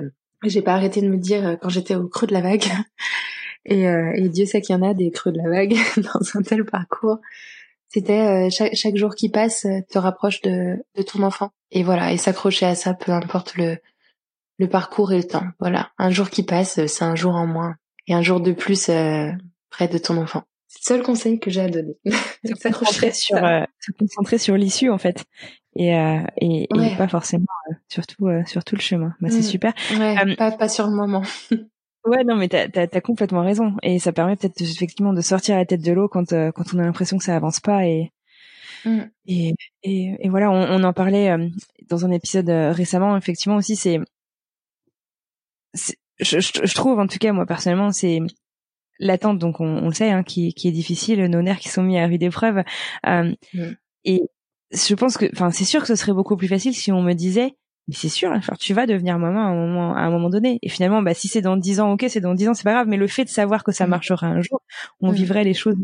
[0.43, 2.65] j'ai pas arrêté de me dire quand j'étais au creux de la vague.
[3.65, 6.41] Et, et Dieu sait qu'il y en a des creux de la vague dans un
[6.41, 7.19] tel parcours.
[7.87, 11.51] C'était chaque, chaque jour qui passe te rapproche de, de ton enfant.
[11.71, 13.77] Et voilà, et s'accrocher à ça, peu importe le,
[14.59, 15.45] le parcours et le temps.
[15.61, 17.77] Voilà, un jour qui passe, c'est un jour en moins.
[18.07, 18.91] Et un jour de plus
[19.69, 20.43] près de ton enfant.
[20.81, 21.97] C'est le seul conseil que j'ai à donner.
[22.45, 25.25] se concentrer sur, euh, se concentrer sur l'issue en fait,
[25.75, 29.13] et euh, et, et pas forcément euh, surtout euh, sur tout le chemin.
[29.21, 29.43] Bah, c'est mm.
[29.43, 29.73] super.
[29.91, 31.21] Ouais, pas pas sur le moment.
[32.05, 35.65] ouais, non, mais t'as as, complètement raison, et ça permet peut-être effectivement de sortir la
[35.65, 38.11] tête de l'eau quand quand on a l'impression que ça avance pas et
[38.85, 39.01] mm.
[39.27, 39.53] et,
[39.83, 41.35] et, et voilà, on, on en parlait
[41.87, 43.15] dans un épisode récemment.
[43.15, 43.99] Effectivement aussi, c'est
[45.75, 48.19] je, je, je, trouve en tout cas moi personnellement c'est
[48.99, 51.97] l'attente, donc on, le sait, hein, qui, qui, est difficile, nos nerfs qui sont mis
[51.99, 52.63] à rude épreuve.
[53.07, 53.71] Euh, mm.
[54.05, 54.21] Et
[54.71, 57.13] je pense que, enfin, c'est sûr que ce serait beaucoup plus facile si on me
[57.13, 57.55] disait,
[57.87, 60.57] mais c'est sûr, tu vas devenir maman à un moment, à un moment donné.
[60.61, 62.71] Et finalement, bah, si c'est dans dix ans, ok, c'est dans dix ans, c'est pas
[62.71, 62.87] grave.
[62.87, 63.89] Mais le fait de savoir que ça mm.
[63.89, 64.61] marchera un jour,
[65.01, 65.15] on mm.
[65.15, 65.75] vivrait les choses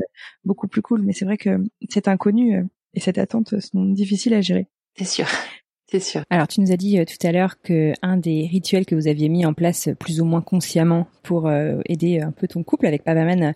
[0.46, 1.02] beaucoup plus cool.
[1.02, 4.68] Mais c'est vrai que cet inconnu euh, et cette attente sont difficiles à gérer.
[4.98, 5.26] C'est sûr.
[5.92, 6.22] C'est sûr.
[6.30, 9.08] Alors, tu nous as dit euh, tout à l'heure que un des rituels que vous
[9.08, 12.64] aviez mis en place euh, plus ou moins consciemment pour euh, aider un peu ton
[12.64, 13.54] couple avec Papaman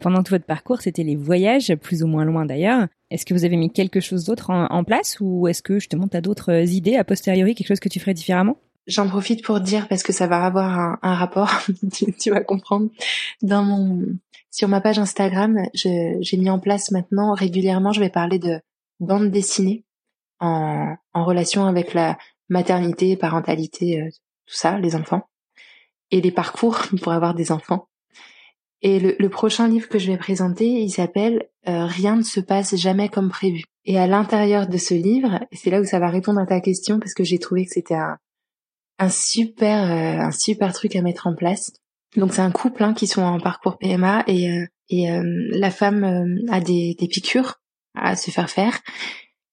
[0.00, 2.86] pendant tout votre parcours, c'était les voyages, plus ou moins loin d'ailleurs.
[3.10, 6.16] Est-ce que vous avez mis quelque chose d'autre en, place ou est-ce que justement tu
[6.16, 8.56] as d'autres idées a posteriori, quelque chose que tu ferais différemment?
[8.86, 11.50] J'en profite pour dire parce que ça va avoir un, rapport,
[12.20, 12.88] tu, vas comprendre.
[13.42, 14.02] Dans mon
[14.50, 18.60] sur ma page Instagram, j'ai mis en place maintenant régulièrement, je vais parler de
[19.00, 19.84] bande dessinée
[20.42, 22.18] en, en relation avec la
[22.48, 24.10] maternité, parentalité, euh,
[24.46, 25.22] tout ça, les enfants,
[26.10, 27.88] et les parcours pour avoir des enfants.
[28.82, 32.40] Et le, le, prochain livre que je vais présenter, il s'appelle euh, Rien ne se
[32.40, 33.62] passe jamais comme prévu.
[33.84, 36.98] Et à l'intérieur de ce livre, c'est là où ça va répondre à ta question
[36.98, 38.18] parce que j'ai trouvé que c'était un,
[38.98, 41.72] un super euh, un super truc à mettre en place.
[42.16, 46.04] Donc c'est un couple hein, qui sont en parcours PMA et et la femme
[46.50, 47.62] a des, des piqûres
[47.94, 48.78] à se faire faire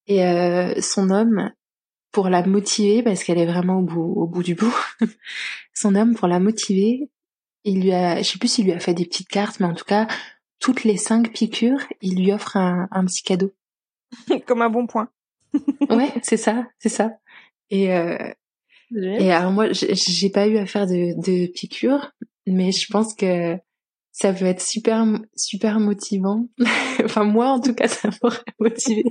[0.10, 1.51] et euh, son homme,
[2.12, 4.76] pour la motiver, parce qu'elle est vraiment au bout, au bout du bout,
[5.74, 7.10] son homme, pour la motiver,
[7.64, 9.76] il lui a, je sais plus s'il lui a fait des petites cartes, mais en
[9.76, 10.07] tout cas,
[10.60, 13.53] toutes les cinq piqûres, il lui offre un, un petit cadeau.
[14.47, 15.10] Comme un bon point.
[15.89, 17.12] ouais, c'est ça, c'est ça.
[17.70, 18.18] Et euh,
[18.91, 22.12] et alors moi, j'ai pas eu à faire de, de piqûres,
[22.47, 23.55] mais je pense que
[24.12, 25.05] ça peut être super
[25.36, 26.47] super motivant.
[27.03, 29.03] enfin moi, en tout cas, ça m'aurait motivé.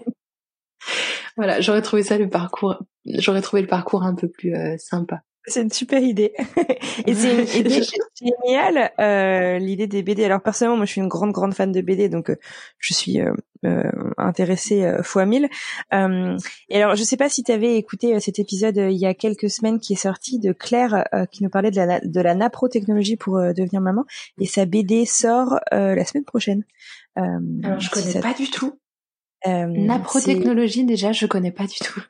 [1.37, 5.23] Voilà, j'aurais trouvé ça le parcours, j'aurais trouvé le parcours un peu plus euh, sympa.
[5.49, 6.33] C'est une super idée.
[7.07, 7.83] et c'est une idée
[8.15, 10.25] géniale, euh, l'idée des BD.
[10.25, 12.37] Alors personnellement, moi je suis une grande grande fan de BD, donc euh,
[12.79, 13.33] je suis euh,
[13.65, 15.49] euh intéressée euh, fois mille.
[15.93, 19.51] et alors je sais pas si tu avais écouté cet épisode il y a quelques
[19.51, 23.39] semaines qui est sorti de Claire qui nous parlait de la de la naprotechnologie pour
[23.39, 24.05] devenir maman.
[24.41, 26.65] Et sa BD sort la semaine prochaine.
[27.17, 28.79] alors je connais pas du tout.
[29.47, 32.03] Naprotechnologie déjà, je connais pas du tout.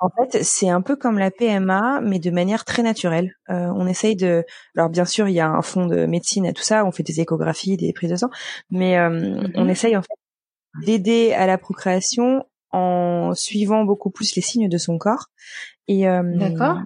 [0.00, 3.32] En fait, c'est un peu comme la PMA, mais de manière très naturelle.
[3.48, 4.44] Euh, on essaye de.
[4.76, 6.84] Alors bien sûr, il y a un fond de médecine et tout ça.
[6.84, 8.30] On fait des échographies, des prises de sang,
[8.70, 14.42] mais euh, on essaye en fait d'aider à la procréation en suivant beaucoup plus les
[14.42, 15.28] signes de son corps.
[15.86, 16.80] Et euh, d'accord.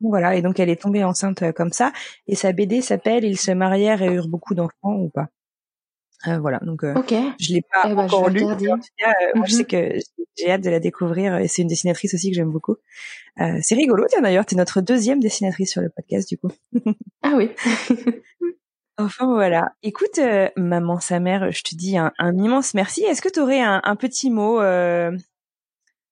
[0.00, 0.34] Voilà.
[0.34, 1.92] Et donc elle est tombée enceinte comme ça.
[2.26, 5.28] Et sa BD s'appelle "Ils se marièrent et eurent beaucoup d'enfants" ou pas.
[6.26, 6.94] Euh, voilà, donc euh,
[7.38, 8.42] je l'ai pas eh ben, encore lu.
[8.42, 8.76] Euh,
[9.36, 9.66] moi, je sais mhm.
[9.66, 9.98] que
[10.36, 12.76] j'ai hâte de la découvrir et c'est une dessinatrice aussi que j'aime beaucoup.
[13.40, 16.50] Euh, c'est rigolo, tiens d'ailleurs, t'es notre deuxième dessinatrice sur le podcast du coup.
[17.22, 17.50] ah oui.
[18.98, 19.72] enfin voilà.
[19.84, 23.04] Écoute, euh, maman, sa mère, je te dis un, un immense merci.
[23.04, 24.60] Est-ce que tu aurais un, un, petit mot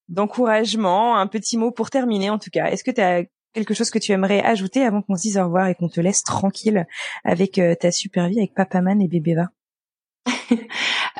[0.08, 2.66] d'encouragement, un petit mot pour terminer en tout cas?
[2.66, 5.44] Est-ce que tu as quelque chose que tu aimerais ajouter avant qu'on se dise au
[5.44, 6.86] revoir et qu'on te laisse tranquille
[7.24, 9.48] avec ta super vie avec Papa Man et Bébéva?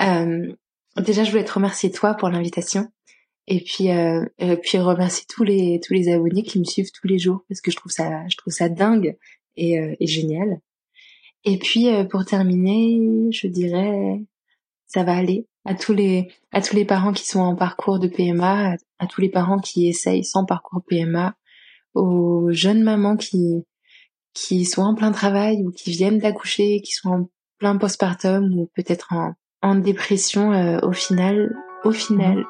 [0.01, 0.53] Euh,
[0.97, 2.89] déjà, je voulais te remercier toi pour l'invitation.
[3.49, 7.07] Et puis, euh, euh, puis remercier tous les tous les abonnés qui me suivent tous
[7.07, 9.17] les jours parce que je trouve ça je trouve ça dingue
[9.57, 10.61] et, euh, et génial.
[11.45, 14.21] Et puis pour terminer, je dirais
[14.89, 18.09] ça va aller à tous les à tous les parents qui sont en parcours de
[18.09, 21.37] PMA, à, à tous les parents qui essayent sans parcours PMA,
[21.95, 23.65] aux jeunes mamans qui
[24.35, 27.29] qui sont en plein travail ou qui viennent d'accoucher, qui sont en
[27.59, 32.45] plein postpartum ou peut-être en, en dépression, euh, au final, au final, mhm.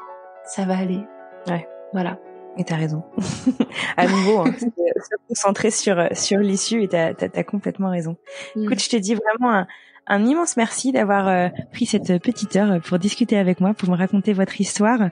[0.45, 1.01] ça va aller.
[1.49, 1.69] Ouais.
[1.93, 2.19] Voilà.
[2.59, 3.05] Et t'as raison.
[3.97, 8.17] à nouveau, hein, se concentrer sur sur l'issue et t'as as, complètement raison.
[8.55, 8.65] Mm.
[8.65, 9.67] Écoute, je te dis vraiment un,
[10.07, 13.97] un immense merci d'avoir euh, pris cette petite heure pour discuter avec moi, pour me
[13.97, 15.11] raconter votre histoire.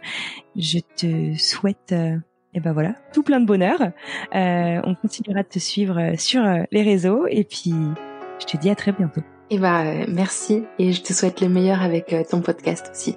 [0.57, 2.17] Je te souhaite, euh,
[2.55, 3.81] et ben voilà, tout plein de bonheur.
[3.81, 7.75] Euh, on continuera de te suivre sur les réseaux et puis
[8.41, 9.23] je te dis à très bientôt.
[9.51, 12.91] Et eh bah ben, merci et je te souhaite le meilleur avec euh, ton podcast
[12.91, 13.17] aussi.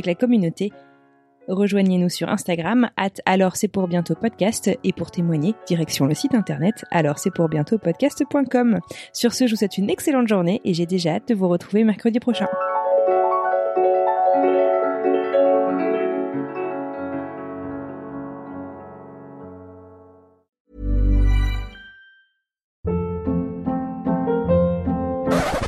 [0.00, 0.72] avec la communauté,
[1.46, 6.34] rejoignez-nous sur Instagram, at alors c'est pour bientôt podcast, et pour témoigner, direction le site
[6.34, 8.78] internet alors c'est pour bientôt podcast.com.
[9.12, 11.84] Sur ce, je vous souhaite une excellente journée et j'ai déjà hâte de vous retrouver
[11.84, 12.46] mercredi prochain.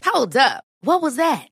[0.06, 0.64] Hold up.
[0.84, 1.51] What was that?